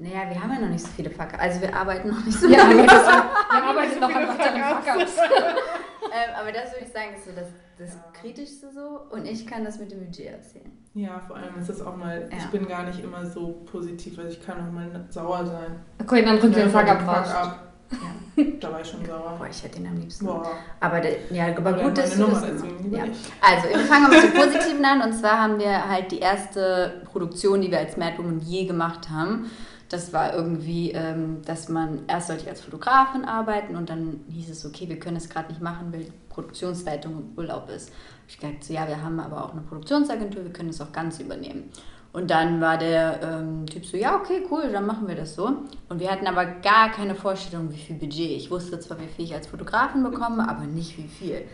[0.00, 2.46] Naja, wir haben ja noch nicht so viele Fuck Also wir arbeiten noch nicht so
[2.48, 2.86] ja, lange.
[2.86, 3.06] Das,
[3.50, 5.16] wir arbeiten noch an Fuck-Ups.
[6.12, 8.04] ähm, aber das würde ich sagen, ist so das, das ja.
[8.12, 9.00] Kritischste so.
[9.10, 10.70] Und ich kann das mit dem Budget erzählen.
[10.94, 12.38] Ja, vor allem ist das auch mal, ja.
[12.38, 15.80] ich bin gar nicht immer so positiv, also ich kann auch mal sauer sein.
[16.00, 18.44] Okay, dann drückt ihr den Fuck-Up Fuck ja.
[18.60, 19.34] Da war ich schon sauer.
[19.38, 20.26] Boah, ich hätte ihn am liebsten.
[20.26, 20.46] Boah.
[20.80, 22.42] Aber, der, ja, aber gut, dass du das
[22.90, 23.04] ja.
[23.40, 25.02] Also, wir fangen mit dem Positiven an.
[25.02, 29.10] Und zwar haben wir halt die erste Produktion, die wir als Mad Woman je gemacht
[29.10, 29.50] haben.
[29.88, 34.50] Das war irgendwie, ähm, dass man erst sollte ich als Fotografin arbeiten und dann hieß
[34.50, 37.90] es, okay, wir können es gerade nicht machen, weil die Produktionsleitung im Urlaub ist.
[38.28, 41.18] Ich dachte so, ja, wir haben aber auch eine Produktionsagentur, wir können es auch ganz
[41.20, 41.70] übernehmen.
[42.18, 45.46] Und dann war der ähm, Typ so, ja, okay, cool, dann machen wir das so.
[45.88, 48.32] Und wir hatten aber gar keine Vorstellung, wie viel Budget.
[48.32, 51.44] Ich wusste zwar, wie viel ich als Fotografin bekomme, aber nicht wie viel.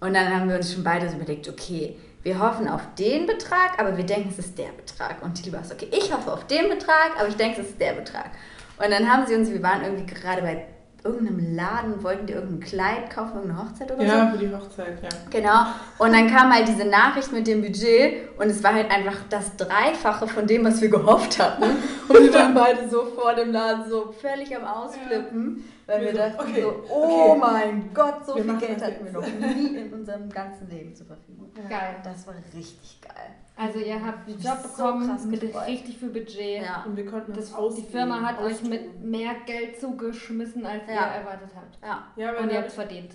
[0.00, 3.78] Und dann haben wir uns schon beide so überlegt, okay, wir hoffen auf den Betrag,
[3.78, 5.22] aber wir denken, es ist der Betrag.
[5.22, 7.80] Und die war so, okay, ich hoffe auf den Betrag, aber ich denke, es ist
[7.80, 8.30] der Betrag.
[8.78, 10.64] Und dann haben sie uns, wir waren irgendwie gerade bei
[11.04, 14.16] irgendeinem Laden, wollten die irgendein Kleid kaufen, irgendeine Hochzeit oder ja, so?
[14.16, 15.08] Ja, für die Hochzeit, ja.
[15.30, 15.66] Genau.
[15.98, 19.54] Und dann kam halt diese Nachricht mit dem Budget und es war halt einfach das
[19.56, 21.64] Dreifache von dem, was wir gehofft hatten.
[22.08, 25.64] Und wir waren beide so vor dem Laden so völlig am Ausflippen.
[25.83, 25.83] Ja.
[25.86, 27.40] Weil wir, wir dachten okay, so, oh okay.
[27.40, 31.06] mein Gott, so wir viel Geld hatten wir noch nie in unserem ganzen Leben zur
[31.06, 31.50] Verfügung.
[31.56, 31.68] Ja.
[31.68, 31.96] Geil.
[32.02, 33.34] Das war richtig geil.
[33.56, 36.62] Also ihr habt einen Job bekommen so mit richtig viel Budget.
[36.62, 36.84] Ja.
[36.84, 40.94] Und wir konnten das, das Die Firma hat euch mit mehr Geld zugeschmissen, als ja.
[40.94, 41.78] ihr erwartet habt.
[41.82, 42.08] Ja.
[42.16, 43.12] ja und ihr habt es verdient.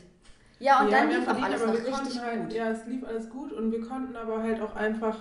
[0.59, 2.53] Ja, und ja, dann lief auch alles noch richtig halt, gut.
[2.53, 5.17] Ja, es lief alles gut und wir konnten aber halt auch einfach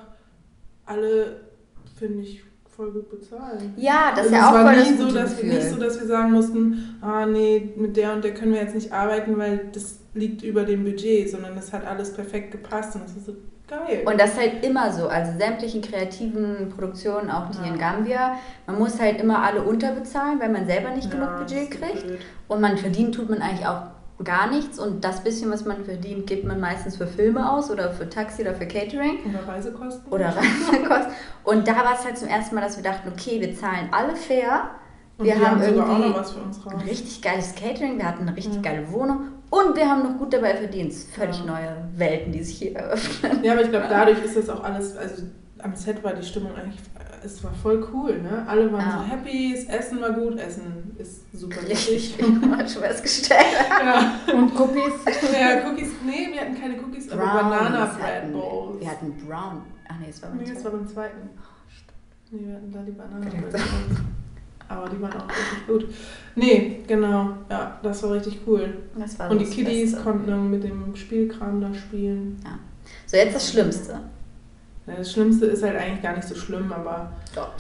[0.85, 1.49] alle,
[1.97, 2.43] finde ich,
[2.79, 3.74] voll gut bezahlen.
[3.76, 5.51] Ja, das also ist ja auch voll das so, dass Gefühl.
[5.51, 8.61] wir Nicht so, dass wir sagen mussten, ah nee, mit der und der können wir
[8.61, 12.95] jetzt nicht arbeiten, weil das liegt über dem Budget, sondern das hat alles perfekt gepasst
[12.95, 13.35] und das ist so
[13.66, 14.05] geil.
[14.07, 17.72] Und das ist halt immer so, also sämtlichen kreativen Produktionen, auch die ja.
[17.72, 21.72] in Gambia, man muss halt immer alle unterbezahlen, weil man selber nicht ja, genug Budget
[21.72, 22.05] kriegt.
[22.47, 23.83] Und man verdient tut man eigentlich auch
[24.25, 27.93] gar nichts und das bisschen, was man verdient, gibt man meistens für Filme aus oder
[27.93, 29.19] für Taxi oder für Catering.
[29.29, 30.12] Oder Reisekosten.
[30.12, 31.12] Oder Reisekosten.
[31.45, 34.16] Und da war es halt zum ersten Mal, dass wir dachten, okay, wir zahlen alle
[34.16, 34.71] fair.
[35.19, 36.75] Und wir, haben, haben irgendwie auch noch was für uns raus.
[36.75, 38.62] ein richtig geiles Catering, wir hatten eine richtig ja.
[38.62, 40.95] geile Wohnung und wir haben noch gut dabei verdient.
[40.95, 41.45] Völlig ja.
[41.45, 43.43] neue Welten, die sich hier eröffnen.
[43.43, 45.25] Ja, aber ich glaube, dadurch ist das auch alles, also
[45.63, 46.81] am Set war die Stimmung eigentlich,
[47.25, 48.45] es war voll cool, ne?
[48.47, 49.05] Alle waren ah.
[49.05, 52.15] so happy, das Essen war gut, Essen ist super wichtig.
[52.41, 53.41] Mal schon festgestellt.
[53.69, 54.21] ja.
[54.33, 54.95] Und Cookies?
[55.33, 58.81] Ja, Cookies, nee, wir hatten keine Cookies, Brownies aber Banana Bread Bowls.
[58.81, 60.65] Wir hatten Brown, ach nee, es war beim nee, zweiten.
[60.65, 61.29] war beim zweiten.
[62.31, 64.01] Nee, wir hatten da die Banana Bread Bowls.
[64.69, 65.95] Aber die waren auch richtig gut.
[66.35, 67.31] Nee, genau.
[67.49, 68.75] Ja, das war richtig cool.
[69.17, 70.05] War Und die Kiddies Beste.
[70.05, 72.39] konnten mit dem Spielkram da spielen.
[72.45, 72.59] Ja.
[73.07, 74.01] So, jetzt das Schlimmste.
[74.97, 77.53] Das Schlimmste ist halt eigentlich gar nicht so schlimm, aber, Doch,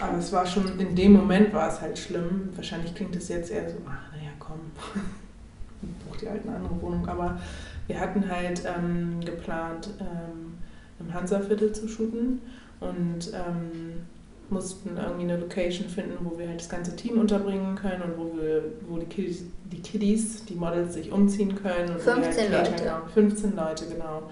[0.00, 2.50] aber es war schon, in dem Moment war es halt schlimm.
[2.54, 4.60] Wahrscheinlich klingt es jetzt eher so, ach naja, komm,
[6.06, 7.08] braucht die halt eine andere Wohnung.
[7.08, 7.38] Aber
[7.86, 10.58] wir hatten halt ähm, geplant, ähm,
[11.00, 12.40] im Hansa-Viertel zu shooten
[12.80, 14.06] und ähm,
[14.50, 18.36] mussten irgendwie eine Location finden, wo wir halt das ganze Team unterbringen können und wo
[18.36, 21.90] wir, wo die Kiddies, die, Kiddies, die Models sich umziehen können.
[21.90, 22.90] Und 15 halt Leute.
[22.90, 23.08] Haben.
[23.10, 24.22] 15 Leute, genau.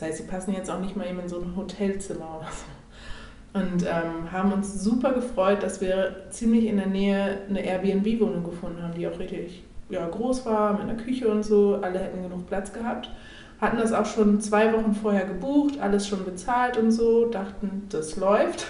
[0.00, 3.60] Das heißt, sie passen jetzt auch nicht mal eben in so ein Hotelzimmer oder so.
[3.60, 8.82] Und ähm, haben uns super gefreut, dass wir ziemlich in der Nähe eine Airbnb-Wohnung gefunden
[8.82, 11.80] haben, die auch richtig ja, groß war, mit einer Küche und so.
[11.82, 13.10] Alle hätten genug Platz gehabt.
[13.60, 18.16] Hatten das auch schon zwei Wochen vorher gebucht, alles schon bezahlt und so, dachten, das
[18.16, 18.68] läuft.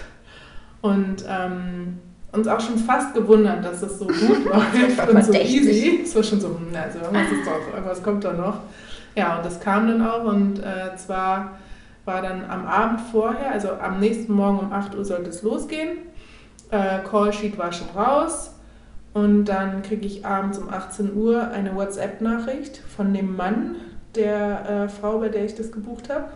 [0.81, 1.99] Und ähm,
[2.33, 6.01] uns auch schon fast gewundert, dass das so gut läuft und so easy.
[6.03, 8.59] Es war schon so, hm, also irgendwas doch, irgendwas kommt da noch.
[9.15, 11.57] Ja, und das kam dann auch und äh, zwar
[12.05, 15.97] war dann am Abend vorher, also am nächsten Morgen um 8 Uhr sollte es losgehen.
[16.71, 18.55] Äh, Callsheet war schon raus
[19.13, 23.75] und dann kriege ich abends um 18 Uhr eine WhatsApp-Nachricht von dem Mann
[24.15, 26.29] der äh, Frau, bei der ich das gebucht habe.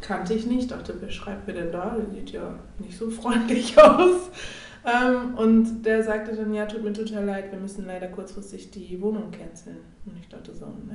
[0.00, 1.96] Kannte ich nicht, dachte, wer schreibt mir denn da?
[1.96, 4.30] Der sieht ja nicht so freundlich aus.
[4.84, 9.00] Ähm, und der sagte dann, ja, tut mir total leid, wir müssen leider kurzfristig die
[9.00, 9.78] Wohnung canceln.
[10.06, 10.94] Und ich dachte so, nee,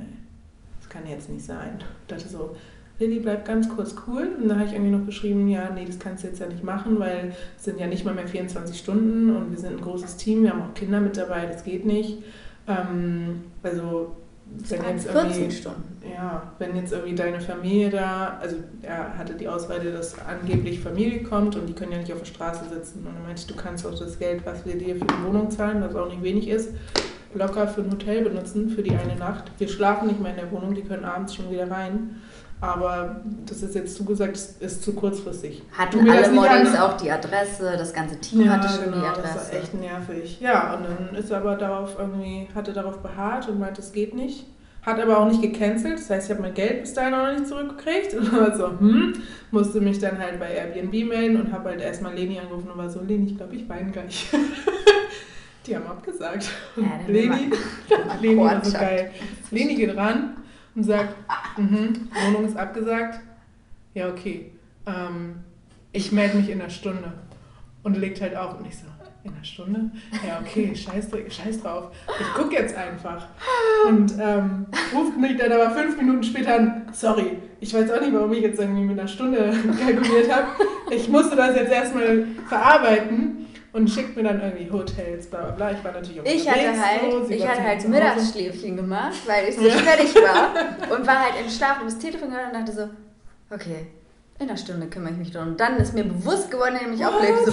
[0.94, 1.78] kann jetzt nicht sein.
[2.02, 2.56] Ich dachte so,
[2.98, 4.28] Lilly, bleib ganz kurz cool.
[4.40, 6.62] Und dann habe ich irgendwie noch geschrieben, ja, nee, das kannst du jetzt ja nicht
[6.62, 10.16] machen, weil es sind ja nicht mal mehr 24 Stunden und wir sind ein großes
[10.16, 12.22] Team, wir haben auch Kinder mit dabei, das geht nicht.
[12.68, 14.16] Ähm, also
[14.46, 16.02] wenn jetzt 14 Stunden.
[16.08, 21.22] Ja, wenn jetzt irgendwie deine Familie da, also er hatte die Ausrede, dass angeblich Familie
[21.22, 23.00] kommt und die können ja nicht auf der Straße sitzen.
[23.00, 25.82] Und er meinte, du kannst auch das Geld, was wir dir für die Wohnung zahlen,
[25.82, 26.70] was auch nicht wenig ist,
[27.34, 29.44] locker für ein Hotel benutzen für die eine Nacht.
[29.58, 32.20] Wir schlafen nicht mehr in der Wohnung, die können abends schon wieder rein.
[32.60, 35.62] Aber das ist jetzt zugesagt, ist zu kurzfristig.
[35.76, 39.34] Hatten alle Models auch die Adresse, das ganze Team ja, hatte schon genau, die Adresse.
[39.34, 40.40] Das war echt nervig.
[40.40, 44.14] Ja, und dann ist er aber darauf irgendwie, hatte darauf beharrt und meinte, es geht
[44.14, 44.46] nicht.
[44.80, 47.32] Hat aber auch nicht gecancelt, das heißt, ich habe mein Geld bis dahin auch noch
[47.32, 48.14] nicht zurückgekriegt.
[48.18, 49.14] Und war so, hm,
[49.50, 52.90] musste mich dann halt bei Airbnb melden und habe halt erstmal Leni angerufen und war
[52.90, 54.26] so, Leni, ich glaube, ich weine gleich.
[55.66, 56.50] die haben abgesagt.
[56.76, 57.50] Ja, Leni,
[58.20, 59.12] Leni war so geil.
[59.50, 60.36] Leni geht ran
[60.74, 61.14] und sagt,
[61.58, 63.20] mhm, Wohnung ist abgesagt.
[63.94, 64.52] Ja, okay.
[64.86, 65.36] Ähm,
[65.92, 67.12] ich melde mich in einer Stunde.
[67.82, 68.86] Und legt halt auf und ich so,
[69.24, 69.90] in einer Stunde?
[70.26, 71.90] Ja, okay, scheiß, scheiß drauf.
[72.18, 73.26] Ich gucke jetzt einfach.
[73.86, 78.14] Und ähm, ruft mich dann aber fünf Minuten später an, sorry, ich weiß auch nicht,
[78.14, 79.52] warum ich jetzt irgendwie mit einer Stunde
[79.84, 80.46] kalkuliert habe.
[80.90, 83.43] Ich musste das jetzt erstmal verarbeiten
[83.74, 85.72] und schickt mir dann irgendwie Hotels, bla bla bla.
[85.72, 89.56] Ich war natürlich auch Ich hatte halt, so, ich hatte halt Mittagsschläfchen gemacht, weil ich
[89.56, 89.74] so ja.
[89.74, 90.54] fertig war
[90.96, 92.88] und war halt im Schlaf und das Telefon gehört und dachte so,
[93.50, 93.88] okay,
[94.38, 95.48] in einer Stunde kümmere ich mich drum.
[95.48, 97.50] Und dann ist mir bewusst geworden, indem ich auflebe, so,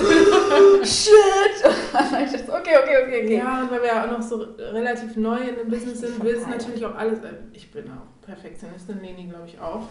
[0.85, 1.65] shit.
[1.65, 3.37] Und dann ich so, okay, okay, okay, okay.
[3.37, 6.47] Ja, und weil wir ja auch noch so relativ neu in dem Business sind, willst
[6.47, 7.17] natürlich auch alles,
[7.51, 9.87] ich bin auch Perfektionistin, Leni glaube ich auch,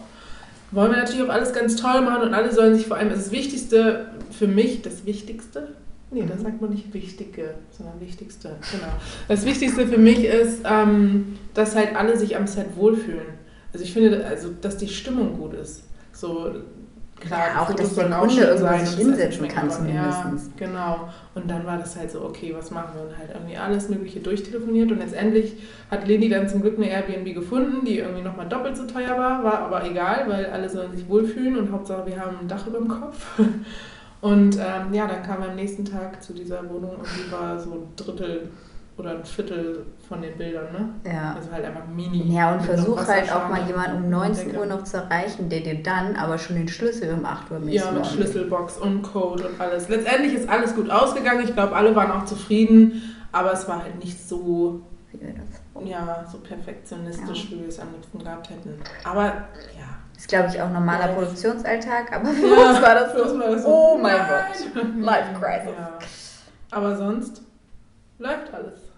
[0.70, 3.32] wollen wir natürlich auch alles ganz toll machen und alle sollen sich vor allem, das
[3.32, 5.74] Wichtigste für mich, das Wichtigste,
[6.10, 8.92] nee, das sagt man nicht Wichtige, sondern Wichtigste, genau.
[9.28, 13.38] Das Wichtigste für mich ist, ähm, dass halt alle sich am Set wohlfühlen.
[13.72, 15.84] Also ich finde, also, dass die Stimmung gut ist.
[16.12, 16.52] So,
[17.20, 19.98] Klar, ja, auch, dass die Kunde irgendwo sich hinsetzen kann zumindest.
[19.98, 21.08] Ja, genau.
[21.34, 23.02] Und dann war das halt so, okay, was machen wir?
[23.02, 24.90] Und halt irgendwie alles Mögliche durchtelefoniert.
[24.90, 25.54] Und letztendlich
[25.90, 29.44] hat Leni dann zum Glück eine Airbnb gefunden, die irgendwie nochmal doppelt so teuer war.
[29.44, 32.78] War aber egal, weil alle sollen sich wohlfühlen und Hauptsache wir haben ein Dach über
[32.78, 33.26] dem Kopf.
[34.20, 37.58] Und ähm, ja, dann kamen wir am nächsten Tag zu dieser Wohnung und die war
[37.58, 38.50] so ein Drittel
[39.00, 41.10] oder ein Viertel von den Bildern, ne?
[41.10, 41.34] Ja.
[41.34, 42.34] Also halt einfach mini.
[42.34, 45.82] Ja, und versuch halt auch mal jemanden um 19 Uhr noch zu erreichen, der dir
[45.82, 47.76] dann aber schon den Schlüssel um 8 Uhr misst.
[47.76, 49.88] Ja, mit Schlüsselbox und Code und alles.
[49.88, 51.42] Letztendlich ist alles gut ausgegangen.
[51.44, 53.02] Ich glaube, alle waren auch zufrieden,
[53.32, 54.82] aber es war halt nicht so,
[55.84, 57.50] ja, so perfektionistisch, ja.
[57.56, 58.74] wie wir es am liebsten gehabt hätten.
[59.04, 59.99] Aber ja.
[60.20, 61.14] Ist, glaube ich, auch normaler ja.
[61.14, 65.32] Produktionsalltag, aber für ja, uns war das, so, war das so, oh mein Gott, Life
[65.40, 65.74] Crisis.
[65.78, 65.98] Ja.
[66.72, 67.40] Aber sonst
[68.18, 68.89] läuft alles.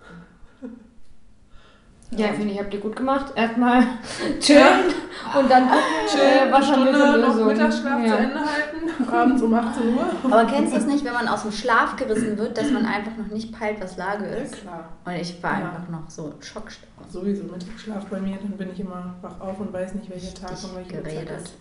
[2.16, 3.32] Ja, ich finde, ich habt ihr gut gemacht.
[3.34, 3.82] Erstmal
[4.40, 5.40] chillen ja.
[5.40, 5.68] und dann
[6.06, 7.38] chillen, äh, was haben wir für Lösung?
[7.38, 8.08] noch Mittagsschlaf ja.
[8.08, 9.10] zu Ende halten.
[9.10, 10.04] abends um 18 Uhr.
[10.24, 13.16] Aber kennst du es nicht, wenn man aus dem Schlaf gerissen wird, dass man einfach
[13.16, 14.56] noch nicht peilt, was Lage ist?
[14.56, 14.88] Ja, klar.
[15.06, 15.66] Und ich war Ja.
[15.70, 16.90] einfach noch so schockstarre.
[17.10, 20.50] Sowieso Mittagsschlaf bei mir, dann bin ich immer wach auf und weiß nicht, welcher Tag
[20.50, 21.40] und welche Uhrzeit geredet.
[21.42, 21.54] ist.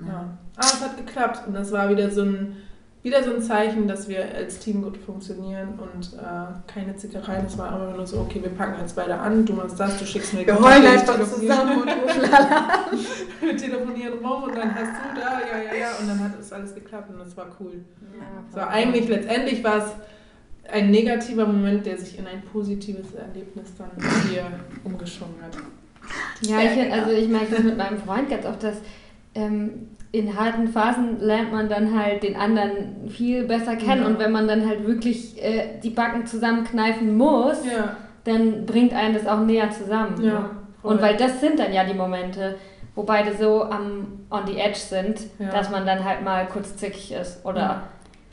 [0.00, 0.24] Ja.
[0.56, 1.46] Ah, es hat geklappt.
[1.46, 2.56] Und das war wieder so ein,
[3.06, 7.46] wieder so ein Zeichen, dass wir als Team gut funktionieren und äh, keine Zickereien.
[7.46, 10.04] Es war aber nur so, okay, wir packen jetzt beide an, du machst das, du
[10.04, 11.86] schickst mir Wir heulen ich einfach zusammen und.
[13.40, 15.88] Wir telefonieren rum und dann hast du da, ja, ja, ja.
[16.00, 17.84] Und dann hat es alles geklappt und das war cool.
[18.50, 19.92] Es war eigentlich, letztendlich war es
[20.72, 23.90] ein negativer Moment, der sich in ein positives Erlebnis dann
[24.30, 24.46] hier
[24.82, 25.52] umgeschwungen hat.
[26.40, 28.78] Ja, ich, also ich merke das mit meinem Freund ganz oft, dass
[29.34, 34.06] ähm, in harten Phasen lernt man dann halt den anderen viel besser kennen Ja.
[34.06, 39.14] und wenn man dann halt wirklich äh, die Backen zusammenkneifen muss, Ja, dann bringt einen
[39.14, 40.20] das auch näher zusammen.
[40.20, 40.26] ne?
[40.26, 40.50] ja.
[40.82, 40.92] voll.
[40.94, 42.56] Und weil das sind dann ja die Momente,
[42.94, 45.20] wo beide so am on the edge sind,
[45.52, 47.82] dass man dann halt mal kurz zickig ist oder.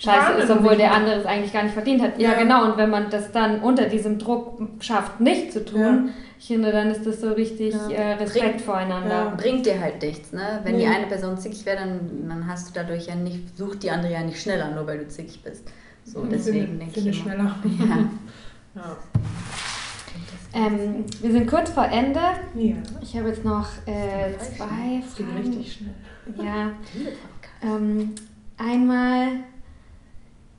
[0.04, 2.20] Scheiße ist, obwohl der andere es eigentlich gar nicht verdient hat.
[2.20, 2.32] Ja.
[2.34, 2.40] Ja.
[2.40, 2.66] genau.
[2.66, 6.04] Und wenn man das dann unter diesem Druck schafft, nicht zu tun, Ja.
[6.40, 7.90] ich finde, dann ist das so richtig Ja.
[7.90, 9.10] äh, Respekt Bringt- voreinander.
[9.26, 9.36] Ja.
[9.36, 10.60] Bringt dir halt nichts, ne?
[10.64, 13.92] Wenn die eine Person zickig wäre, dann, dann hast du dadurch ja nicht, sucht die
[13.92, 15.64] andere ja nicht schneller, nur weil du zickig bist.
[16.06, 17.14] So, Und deswegen denke ich immer.
[17.14, 17.56] schneller.
[18.76, 18.82] Ja.
[18.82, 18.98] Ja.
[20.56, 22.20] Ähm, wir sind kurz vor Ende.
[22.56, 22.76] ja.
[23.02, 25.38] Ich habe jetzt noch äh, zwei Das ging Fragen.
[25.38, 26.46] richtig schnell.
[26.46, 26.72] Ja.
[27.64, 28.14] Ähm,
[28.58, 29.28] einmal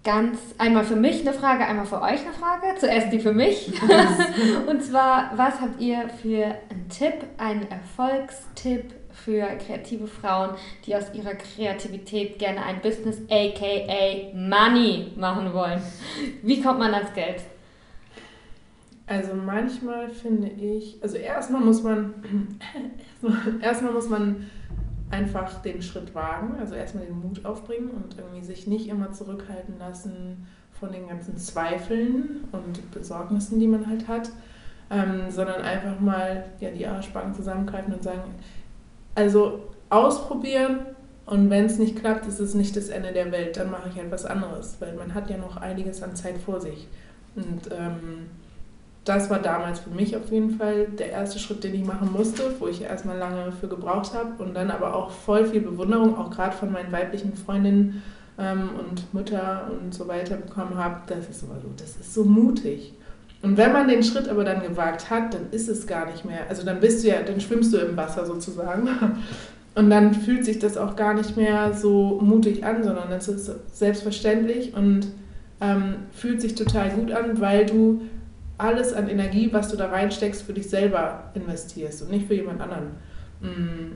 [0.05, 2.79] ganz, einmal für mich eine Frage, einmal für euch eine Frage.
[2.79, 3.73] Zuerst die für mich.
[4.69, 10.51] Und zwar, was habt ihr für einen Tipp, einen Erfolgstipp für kreative Frauen,
[10.87, 15.81] die aus ihrer Kreativität gerne ein Business, aka Money, machen wollen?
[16.43, 17.41] Wie kommt man ans Geld?
[19.07, 22.15] Also manchmal finde ich, also erstmal muss man,
[23.23, 24.51] erstmal, erstmal muss man
[25.15, 29.79] einfach den Schritt wagen, also erstmal den Mut aufbringen und irgendwie sich nicht immer zurückhalten
[29.79, 34.31] lassen von den ganzen Zweifeln und Besorgnissen, die man halt hat,
[34.91, 38.35] ähm, sondern einfach mal ja, die Arschbacken zusammengreifen und sagen,
[39.15, 40.81] also ausprobieren
[41.27, 43.97] und wenn es nicht klappt, ist es nicht das Ende der Welt, dann mache ich
[43.97, 46.89] halt was anderes, weil man hat ja noch einiges an Zeit vor sich.
[47.37, 48.27] Und ähm,
[49.05, 52.43] das war damals für mich auf jeden Fall der erste Schritt, den ich machen musste,
[52.59, 56.31] wo ich erstmal lange für gebraucht habe und dann aber auch voll viel Bewunderung, auch
[56.31, 58.03] gerade von meinen weiblichen Freundinnen
[58.39, 61.03] ähm, und Mütter und so weiter bekommen habe.
[61.07, 61.47] Das ist so,
[61.77, 62.95] das ist so mutig.
[63.43, 66.49] Und wenn man den Schritt aber dann gewagt hat, dann ist es gar nicht mehr.
[66.49, 68.89] Also dann bist du ja, dann schwimmst du im Wasser sozusagen.
[69.75, 73.51] Und dann fühlt sich das auch gar nicht mehr so mutig an, sondern es ist
[73.77, 75.09] selbstverständlich und
[75.61, 78.03] ähm, fühlt sich total gut an, weil du
[78.59, 82.61] alles an Energie, was du da reinsteckst, für dich selber investierst und nicht für jemand
[82.61, 82.91] anderen.
[83.41, 83.93] Mm,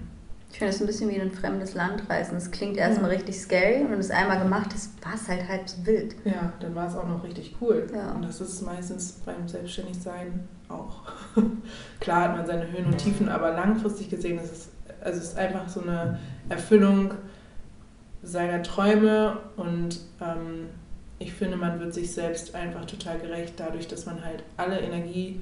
[0.51, 2.37] Ich finde es ein bisschen wie in ein fremdes Land reisen.
[2.37, 5.69] Es klingt erstmal richtig scary und wenn es einmal gemacht ist, war es halt halb
[5.69, 6.17] so wild.
[6.25, 7.87] Ja, dann war es auch noch richtig cool.
[7.95, 8.13] Ja.
[8.13, 11.03] Und das ist meistens beim Selbstständigsein auch.
[12.01, 14.69] Klar hat man seine Höhen und Tiefen, aber langfristig gesehen ist es,
[15.01, 17.13] also es ist einfach so eine Erfüllung
[18.23, 20.69] seiner Träume und ähm,
[21.19, 25.41] ich finde, man wird sich selbst einfach total gerecht dadurch, dass man halt alle Energie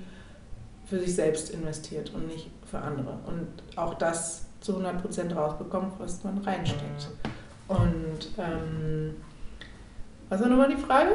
[0.87, 3.19] für sich selbst investiert und nicht für andere.
[3.27, 7.09] Und auch das zu 100% rausbekommt, was man reinsteckt.
[7.69, 9.17] Und ähm,
[10.29, 11.11] was war nochmal die Frage?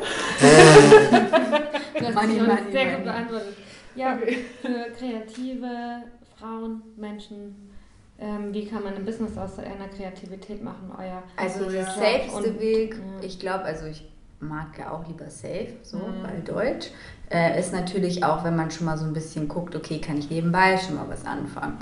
[1.99, 3.55] Du hast Money, money, sehr gut beantwortet.
[3.95, 4.37] Ja, Okay.
[4.61, 6.03] für kreative
[6.37, 7.71] Frauen, Menschen,
[8.19, 10.91] ähm, wie kann man ein Business aus einer Kreativität machen?
[10.97, 12.59] Euer Also So, der ja.
[12.59, 13.23] Weg, ja.
[13.25, 14.07] ich glaube, also ich
[14.41, 16.23] mag ja auch lieber safe, so, Mhm.
[16.23, 16.87] weil Deutsch,
[17.29, 20.29] äh, ist natürlich auch, wenn man schon mal so ein bisschen guckt, okay, kann ich
[20.29, 21.77] nebenbei schon mal was anfangen?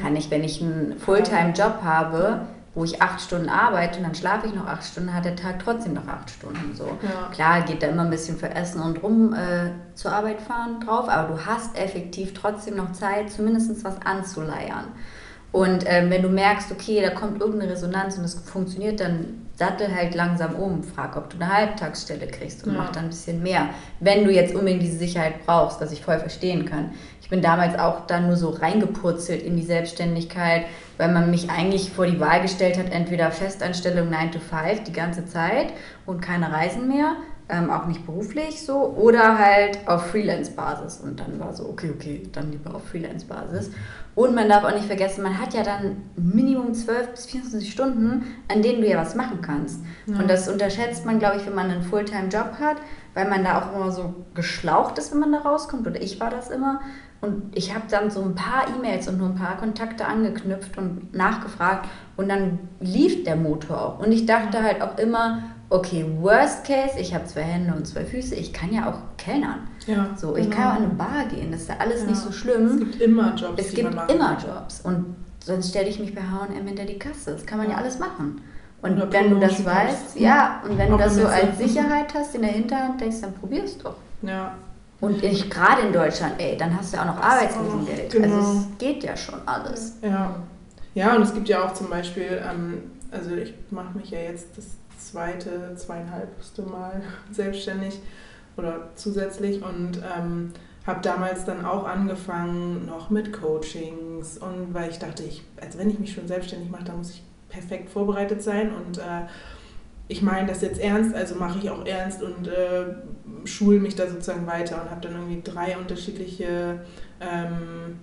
[0.00, 2.42] Kann ich, wenn ich einen Fulltime-Job habe,
[2.76, 5.60] wo ich acht Stunden arbeite und dann schlafe ich noch acht Stunden, hat der Tag
[5.60, 6.86] trotzdem noch acht Stunden so.
[7.02, 7.28] Ja.
[7.32, 11.08] Klar geht da immer ein bisschen für Essen und rum äh, zur Arbeit fahren drauf,
[11.08, 14.86] aber du hast effektiv trotzdem noch Zeit, zumindest was anzuleiern.
[15.54, 19.86] Und ähm, wenn du merkst, okay, da kommt irgendeine Resonanz und es funktioniert, dann sattel
[19.94, 22.80] halt langsam um, frag, ob du eine Halbtagsstelle kriegst und Ja.
[22.80, 23.68] mach dann ein bisschen mehr.
[24.00, 26.90] Wenn du jetzt unbedingt diese Sicherheit brauchst, was ich voll verstehen kann.
[27.22, 30.64] Ich bin damals auch dann nur so reingepurzelt in die Selbstständigkeit,
[30.98, 34.92] weil man mich eigentlich vor die Wahl gestellt hat, entweder Festanstellung 9 to 5 die
[34.92, 35.68] ganze Zeit
[36.04, 37.12] und keine Reisen mehr
[37.48, 41.00] ähm, auch nicht beruflich so, oder halt auf Freelance-Basis.
[41.00, 43.70] Und dann war so, okay, okay, dann lieber auf Freelance-Basis.
[44.14, 48.24] Und man darf auch nicht vergessen, man hat ja dann Minimum 12 bis 24 Stunden,
[48.48, 49.80] an denen du ja was machen kannst.
[50.06, 50.18] Ja.
[50.18, 52.76] Und das unterschätzt man, glaube ich, wenn man einen Fulltime-Job hat,
[53.14, 55.86] weil man da auch immer so geschlaucht ist, wenn man da rauskommt.
[55.86, 56.80] Oder ich war das immer.
[57.20, 61.12] Und ich habe dann so ein paar E-Mails und nur ein paar Kontakte angeknüpft und
[61.14, 61.88] nachgefragt.
[62.16, 63.98] Und dann lief der Motor auch.
[63.98, 65.42] Und ich dachte halt auch immer,
[65.74, 69.68] okay, worst case, ich habe zwei Hände und zwei Füße, ich kann ja auch kellnern.
[69.86, 70.56] Ja, so, ich genau.
[70.56, 72.06] kann ja auch in eine Bar gehen, das ist ja alles ja.
[72.06, 72.66] nicht so schlimm.
[72.66, 73.60] Es gibt immer Jobs.
[73.60, 74.80] Es gibt immer Jobs.
[74.82, 77.32] Und sonst stelle ich mich bei HM hinter die Kasse.
[77.32, 78.40] Das kann man ja, ja alles machen.
[78.82, 82.34] Und Oder wenn du das weißt, ja, und wenn du das so als Sicherheit hast
[82.34, 83.96] in der Hinterhand, denkst dann probierst doch.
[84.22, 84.54] Ja.
[85.00, 88.12] Und gerade in Deutschland, ey, dann hast du ja auch noch Arbeitslosengeld.
[88.12, 88.36] Genau.
[88.36, 89.96] Also es geht ja schon alles.
[90.02, 90.36] Ja.
[90.94, 94.56] Ja, und es gibt ja auch zum Beispiel, ähm, also ich mache mich ja jetzt
[94.56, 94.66] das
[95.08, 98.00] zweite, zweieinhalbste Mal selbstständig
[98.56, 100.52] oder zusätzlich und ähm,
[100.86, 105.90] habe damals dann auch angefangen noch mit Coachings und weil ich dachte, ich, als wenn
[105.90, 109.26] ich mich schon selbstständig mache, dann muss ich perfekt vorbereitet sein und äh,
[110.08, 112.94] ich meine das jetzt ernst, also mache ich auch ernst und äh,
[113.44, 116.80] schule mich da sozusagen weiter und habe dann irgendwie drei unterschiedliche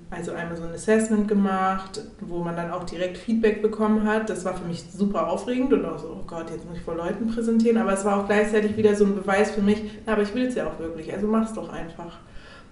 [0.09, 4.30] also einmal so ein Assessment gemacht, wo man dann auch direkt Feedback bekommen hat.
[4.30, 6.95] Das war für mich super aufregend und auch so, oh Gott, jetzt muss ich vor
[6.95, 7.78] Leuten präsentieren.
[7.78, 10.45] Aber es war auch gleichzeitig wieder so ein Beweis für mich, na, aber ich will
[10.45, 12.20] es ja auch wirklich, also mach es doch einfach.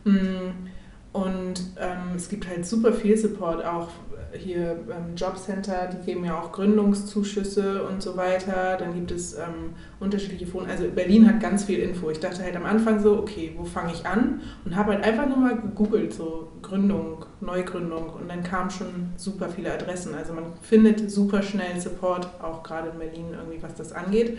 [0.05, 0.69] Mm,
[1.11, 3.89] und ähm, es gibt halt super viel Support auch
[4.37, 8.77] hier ähm, Jobcenter, die geben ja auch Gründungszuschüsse und so weiter.
[8.77, 10.69] Dann gibt es ähm, unterschiedliche Foren.
[10.69, 12.09] Also Berlin hat ganz viel Info.
[12.09, 14.41] Ich dachte halt am Anfang so, okay, wo fange ich an?
[14.65, 18.09] Und habe halt einfach nur mal gegoogelt, so Gründung, Neugründung.
[18.09, 20.15] Und dann kamen schon super viele Adressen.
[20.15, 24.37] Also man findet super schnell Support, auch gerade in Berlin irgendwie, was das angeht.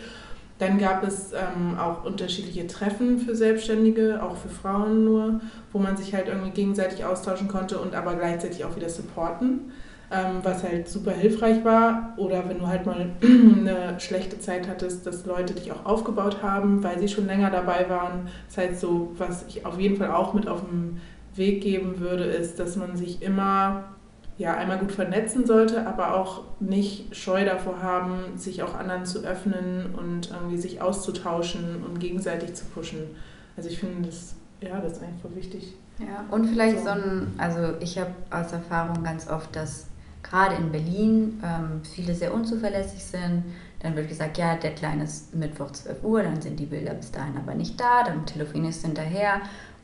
[0.61, 5.41] Dann gab es ähm, auch unterschiedliche Treffen für Selbstständige, auch für Frauen nur,
[5.73, 9.73] wo man sich halt irgendwie gegenseitig austauschen konnte und aber gleichzeitig auch wieder supporten,
[10.43, 12.15] was halt super hilfreich war.
[12.17, 16.83] Oder wenn du halt mal eine schlechte Zeit hattest, dass Leute dich auch aufgebaut haben,
[16.83, 18.29] weil sie schon länger dabei waren.
[18.49, 21.01] Das heißt, so, was ich auf jeden Fall auch mit auf den
[21.35, 23.85] Weg geben würde, ist, dass man sich immer
[24.37, 29.23] ja, einmal gut vernetzen sollte, aber auch nicht scheu davor haben, sich auch anderen zu
[29.23, 33.01] öffnen und irgendwie sich auszutauschen und gegenseitig zu pushen.
[33.57, 35.75] Also ich finde das, ja, das ist einfach wichtig.
[35.99, 39.90] Ja, und vielleicht so, so ein, also ich habe aus Erfahrung ganz oft, dass
[40.23, 43.45] gerade in Berlin ähm, viele sehr unzuverlässig sind.
[43.81, 47.37] Dann wird gesagt, ja, Deadline ist Mittwoch 12 Uhr, dann sind die Bilder bis dahin
[47.37, 49.41] aber nicht da, dann telefonierst du hinterher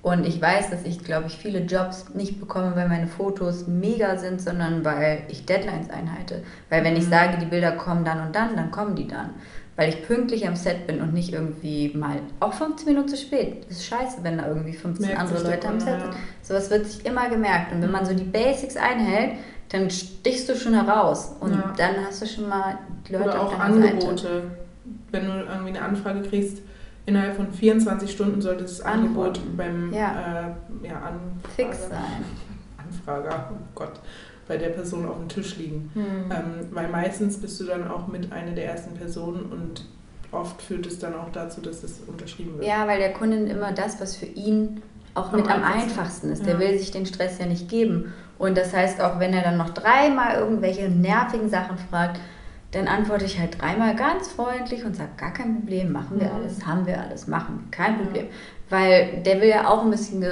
[0.06, 4.16] und ich weiß, dass ich, glaube ich, viele Jobs nicht bekomme, weil meine Fotos mega
[4.16, 6.44] sind, sondern weil ich Deadlines einhalte.
[6.70, 7.10] Weil wenn ich mhm.
[7.10, 9.30] sage, die Bilder kommen dann und dann, dann kommen die dann.
[9.74, 13.66] Weil ich pünktlich am Set bin und nicht irgendwie mal auch 15 Minuten zu spät.
[13.68, 16.12] Das ist scheiße, wenn da irgendwie 15 Merkt andere Leute am Set sind.
[16.12, 16.18] Ja.
[16.40, 17.72] Sowas wird sich immer gemerkt.
[17.72, 21.32] Und wenn man so die Basics einhält, dann stichst du schon heraus.
[21.40, 21.74] Und ja.
[21.76, 24.16] dann hast du schon mal die Leute Oder auch auf deiner Angebote.
[24.16, 24.42] Seite.
[25.10, 26.58] Wenn du irgendwie eine Anfrage kriegst,
[27.06, 30.54] innerhalb von 24 Stunden sollte das Angebot beim ja.
[30.82, 31.12] Äh, ja,
[31.54, 32.24] Fix sein.
[32.78, 34.00] Anfrager, oh Gott,
[34.46, 35.90] bei der Person auf dem Tisch liegen.
[35.94, 36.04] Hm.
[36.30, 39.84] Ähm, weil meistens bist du dann auch mit einer der ersten Personen und
[40.32, 42.66] oft führt es dann auch dazu, dass es unterschrieben wird.
[42.66, 44.82] Ja, weil der Kunde immer das, was für ihn
[45.16, 46.46] auch mit am einfachsten ist.
[46.46, 48.12] Der will sich den Stress ja nicht geben.
[48.38, 52.20] Und das heißt, auch wenn er dann noch dreimal irgendwelche nervigen Sachen fragt,
[52.72, 56.34] dann antworte ich halt dreimal ganz freundlich und sage, gar kein Problem, machen wir mhm.
[56.34, 58.26] alles, haben wir alles, machen, kein Problem.
[58.68, 60.24] Weil der will ja auch ein bisschen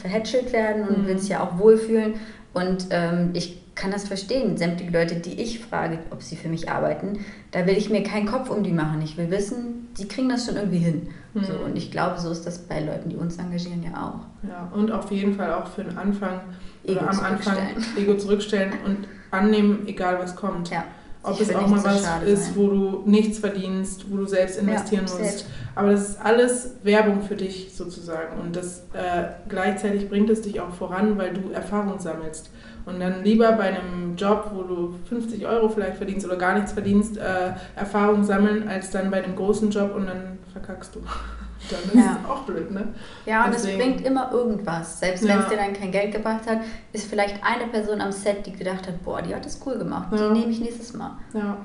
[0.00, 1.06] verhätschelt werden und mhm.
[1.06, 2.14] will sich ja auch wohlfühlen.
[2.54, 4.56] Und ähm, ich kann das verstehen.
[4.56, 7.20] Sämtliche Leute, die ich frage, ob sie für mich arbeiten,
[7.52, 9.00] da will ich mir keinen Kopf um die machen.
[9.02, 11.08] Ich will wissen, die kriegen das schon irgendwie hin.
[11.34, 11.44] Mhm.
[11.44, 14.48] So, und ich glaube, so ist das bei Leuten, die uns engagieren, ja auch.
[14.48, 16.40] Ja, und auf jeden Fall auch für den Anfang
[16.84, 17.58] Ego oder am Anfang
[17.96, 20.70] Ego zurückstellen und annehmen, egal was kommt.
[20.70, 20.84] Ja
[21.26, 22.52] ob es auch mal was ist, sein.
[22.56, 25.16] wo du nichts verdienst, wo du selbst investieren ja, musst.
[25.16, 25.46] Selbst.
[25.74, 28.40] Aber das ist alles Werbung für dich sozusagen.
[28.40, 32.50] Und das äh, gleichzeitig bringt es dich auch voran, weil du Erfahrung sammelst.
[32.86, 36.72] Und dann lieber bei einem Job, wo du 50 Euro vielleicht verdienst oder gar nichts
[36.72, 41.00] verdienst, äh, Erfahrung sammeln, als dann bei einem großen Job und dann verkackst du
[41.70, 42.18] dann ist ja.
[42.22, 42.88] es auch blöd, ne?
[43.24, 43.80] Ja, und Deswegen.
[43.80, 45.00] es bringt immer irgendwas.
[45.00, 45.30] Selbst ja.
[45.30, 46.60] wenn es dir dann kein Geld gebracht hat,
[46.92, 50.08] ist vielleicht eine Person am Set, die gedacht hat, boah, die hat das cool gemacht,
[50.12, 50.28] ja.
[50.28, 51.12] die nehme ich nächstes Mal.
[51.34, 51.58] Ja.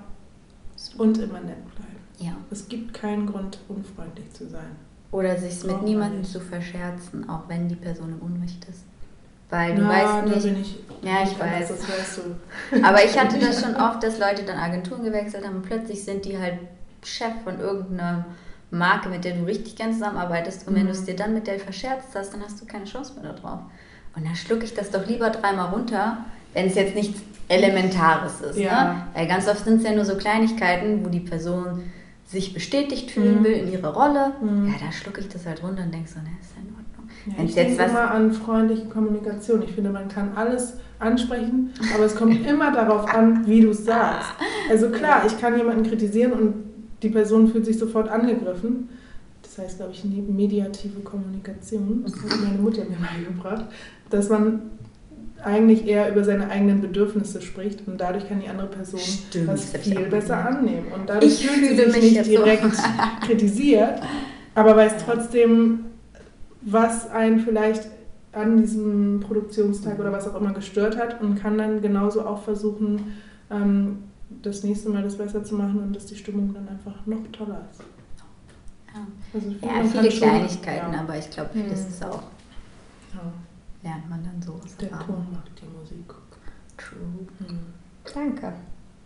[0.97, 1.91] Und immer nett bleiben.
[2.17, 2.33] Ja.
[2.49, 4.75] Es gibt keinen Grund, unfreundlich zu sein.
[5.11, 8.85] Oder sich mit niemandem zu verscherzen, auch wenn die Person im Unrecht ist.
[9.51, 10.43] Weil du Na, weißt nicht.
[10.43, 11.67] Bin ich ja, ich weiß.
[11.67, 12.21] Das weißt
[12.71, 12.83] du.
[12.83, 16.25] Aber ich hatte das schon oft, dass Leute dann Agenturen gewechselt haben und plötzlich sind
[16.25, 16.59] die halt
[17.03, 18.25] Chef von irgendeinem
[18.69, 20.67] Marke, mit der du richtig gern zusammenarbeitest.
[20.67, 23.13] Und wenn du es dir dann mit der verscherzt hast, dann hast du keine Chance
[23.19, 23.59] mehr darauf.
[24.15, 26.17] Und dann schlucke ich das doch lieber dreimal runter,
[26.53, 28.57] wenn es jetzt nichts Elementares ist.
[28.59, 28.93] Ja.
[28.93, 29.07] Ne?
[29.13, 31.91] Weil ganz oft sind es ja nur so Kleinigkeiten, wo die Person
[32.25, 33.43] sich bestätigt fühlen Mhm.
[33.43, 34.33] will in ihrer Rolle.
[34.41, 34.67] Mhm.
[34.67, 36.90] Ja, da schlucke ich das halt runter und denke so, ne, ist ja in Ordnung.
[37.27, 39.61] Ja, ich jetzt denke was- immer an freundliche Kommunikation.
[39.63, 43.85] Ich finde, man kann alles ansprechen, aber es kommt immer darauf an, wie du es
[43.85, 44.29] sagst.
[44.69, 46.53] Also klar, ich kann jemanden kritisieren und
[47.01, 48.89] die Person fühlt sich sofort angegriffen.
[49.41, 52.03] Das heißt, glaube ich, mediative Kommunikation.
[52.05, 53.65] Das hat meine Mutter mir beigebracht,
[54.09, 54.61] dass man
[55.43, 59.65] eigentlich eher über seine eigenen Bedürfnisse spricht und dadurch kann die andere Person Stimmt, das
[59.77, 60.85] viel besser annehmen.
[60.93, 62.43] Und dadurch Ich fühlt sie fühle sich mich nicht jetzt so.
[62.43, 62.63] direkt
[63.25, 64.01] kritisiert,
[64.53, 65.79] aber weiß trotzdem,
[66.61, 67.87] was einen vielleicht
[68.33, 73.13] an diesem Produktionstag oder was auch immer gestört hat und kann dann genauso auch versuchen,
[73.49, 74.03] ähm,
[74.41, 77.67] das nächste Mal das besser zu machen und dass die Stimmung dann einfach noch toller
[77.69, 77.81] ist.
[78.93, 79.07] Ja.
[79.33, 81.69] Also Ja, viele Kleinigkeiten, ja, aber ich glaube, Mhm.
[81.69, 82.23] das ist auch,
[83.13, 83.21] ja,
[83.83, 85.15] lernt man dann so aus der Erfahrung.
[85.25, 86.13] Ton macht die Musik.
[86.77, 86.99] True.
[87.47, 87.59] Hm.
[88.13, 88.53] Danke.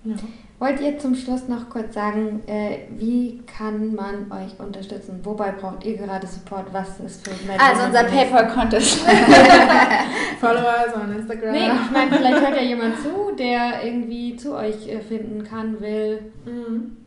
[0.04, 0.16] Ja.
[0.58, 5.20] Wollt ihr zum Schluss noch kurz sagen, äh, wie kann man euch unterstützen?
[5.24, 6.68] Wobei braucht ihr gerade Support?
[6.72, 8.06] Was ist für Mad Also unser?
[8.06, 9.00] PayPal-Contest.
[10.40, 11.52] Follower on Instagram.
[11.52, 15.82] Nee, ich meine, vielleicht hört ja jemand zu, der irgendwie zu euch äh, finden kann,
[15.82, 16.32] will.
[16.46, 16.98] Mhm.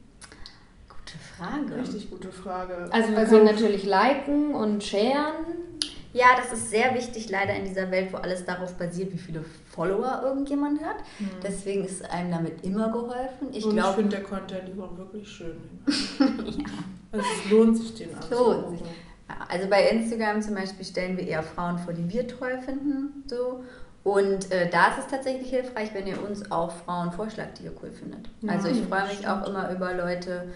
[0.88, 1.80] Gute Frage.
[1.80, 2.88] Richtig gute Frage.
[2.90, 5.46] Also wir können natürlich liken und sharen.
[6.12, 9.44] Ja, das ist sehr wichtig, leider in dieser Welt, wo alles darauf basiert, wie viele
[9.70, 10.96] Follower irgendjemand hat.
[11.18, 11.30] Mhm.
[11.42, 13.48] Deswegen ist einem damit immer geholfen.
[13.50, 15.56] Ich ich finde, der Content ist auch wirklich schön.
[17.10, 18.80] Also es lohnt sich, den anzugucken.
[19.48, 23.24] also bei Instagram zum Beispiel stellen wir eher Frauen vor, die wir toll finden.
[23.26, 23.64] So.
[24.04, 27.72] Und äh, da ist es tatsächlich hilfreich, wenn ihr uns auch Frauen vorschlagt, die ihr
[27.82, 28.28] cool findet.
[28.42, 29.28] Ja, also ich freue mich stimmt.
[29.28, 30.48] auch immer über Leute,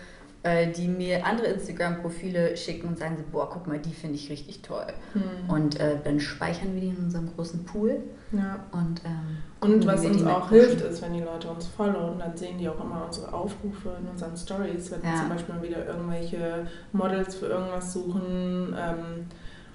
[0.72, 4.62] die mir andere Instagram-Profile schicken und sagen so, boah, guck mal, die finde ich richtig
[4.62, 4.86] toll.
[5.12, 5.22] Hm.
[5.49, 8.01] Und äh, dann speichern wir die in unserem großen Pool.
[8.32, 8.59] Ja.
[8.72, 12.59] Und, ähm, Und was uns auch hilft, ist, wenn die Leute uns followen, dann sehen
[12.59, 15.16] die auch immer unsere Aufrufe in unseren Stories, wenn wir Ja.
[15.16, 19.26] zum Beispiel mal wieder irgendwelche Models für irgendwas suchen ähm,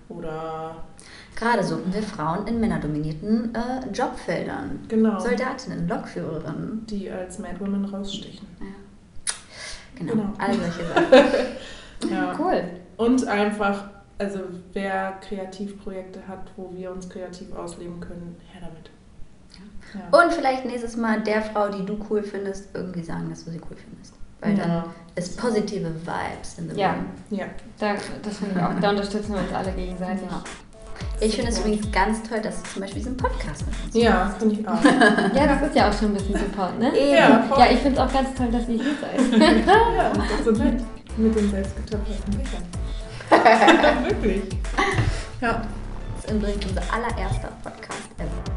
[0.09, 0.83] oder
[1.35, 4.79] Gerade suchen wir Frauen in männerdominierten äh, Jobfeldern.
[4.87, 6.85] genau, Soldatinnen, Lokführerinnen.
[6.89, 8.47] die als Madwomen rausstechen.
[9.97, 10.33] Genau, Genau.
[10.37, 11.05] all solche Sachen.
[12.11, 12.35] Ja.
[12.39, 12.63] Cool.
[12.97, 13.85] Und einfach,
[14.19, 14.39] also
[14.73, 18.91] wer Kreativprojekte hat, wo wir uns kreativ ausleben können, her damit.
[19.95, 20.23] Ja.
[20.23, 23.59] Und vielleicht nächstes Mal der Frau, die du cool findest, irgendwie sagen, dass du sie
[23.69, 24.13] cool findest.
[24.41, 24.85] Weil dann ja.
[25.15, 26.91] ist positive Vibes in the Ja.
[26.93, 27.05] room.
[27.31, 27.45] ja.
[27.79, 28.79] Da, das finde ich auch.
[28.79, 30.29] Da unterstützen wir uns alle gegenseitig.
[30.29, 30.43] Ja.
[31.19, 34.33] Ich finde es übrigens ganz toll, dass du zum Beispiel diesen Podcast mit uns Ja,
[34.37, 34.83] finde ich auch.
[35.33, 36.95] Ja, das ist ja auch schon ein bisschen Support, ne?
[36.95, 37.15] Eben.
[37.15, 37.59] Ja, voll.
[37.59, 39.41] Ja, ich finde es auch ganz toll, dass ihr hier seid.
[39.67, 40.83] Ja, das sind nett.
[41.17, 42.63] Mit den selbstgetöpferten Büchern.
[44.07, 44.41] Wirklich.
[45.41, 45.61] Ja.
[46.15, 48.56] Das ist übrigens unser allererster Podcast ever.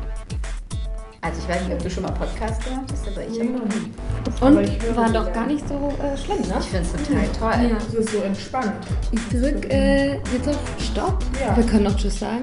[1.22, 3.50] Also ich weiß nicht, ob du schon mal Podcast gemacht hast, aber ich, Nee,
[4.40, 4.58] hab- noch nie.
[4.58, 6.54] Und war doch gar nicht so äh, schlimm, ne?
[6.60, 7.70] ich finde es total toll.
[7.70, 7.76] Ja.
[7.76, 8.72] Es ist so entspannt.
[9.12, 11.22] Ich drücke äh, jetzt auf Stopp.
[11.38, 11.54] Ja.
[11.56, 12.40] Wir können noch Tschüss sagen.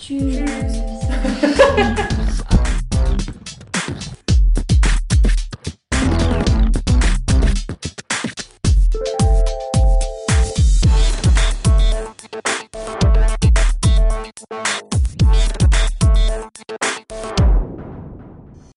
[0.00, 0.50] Tschüss.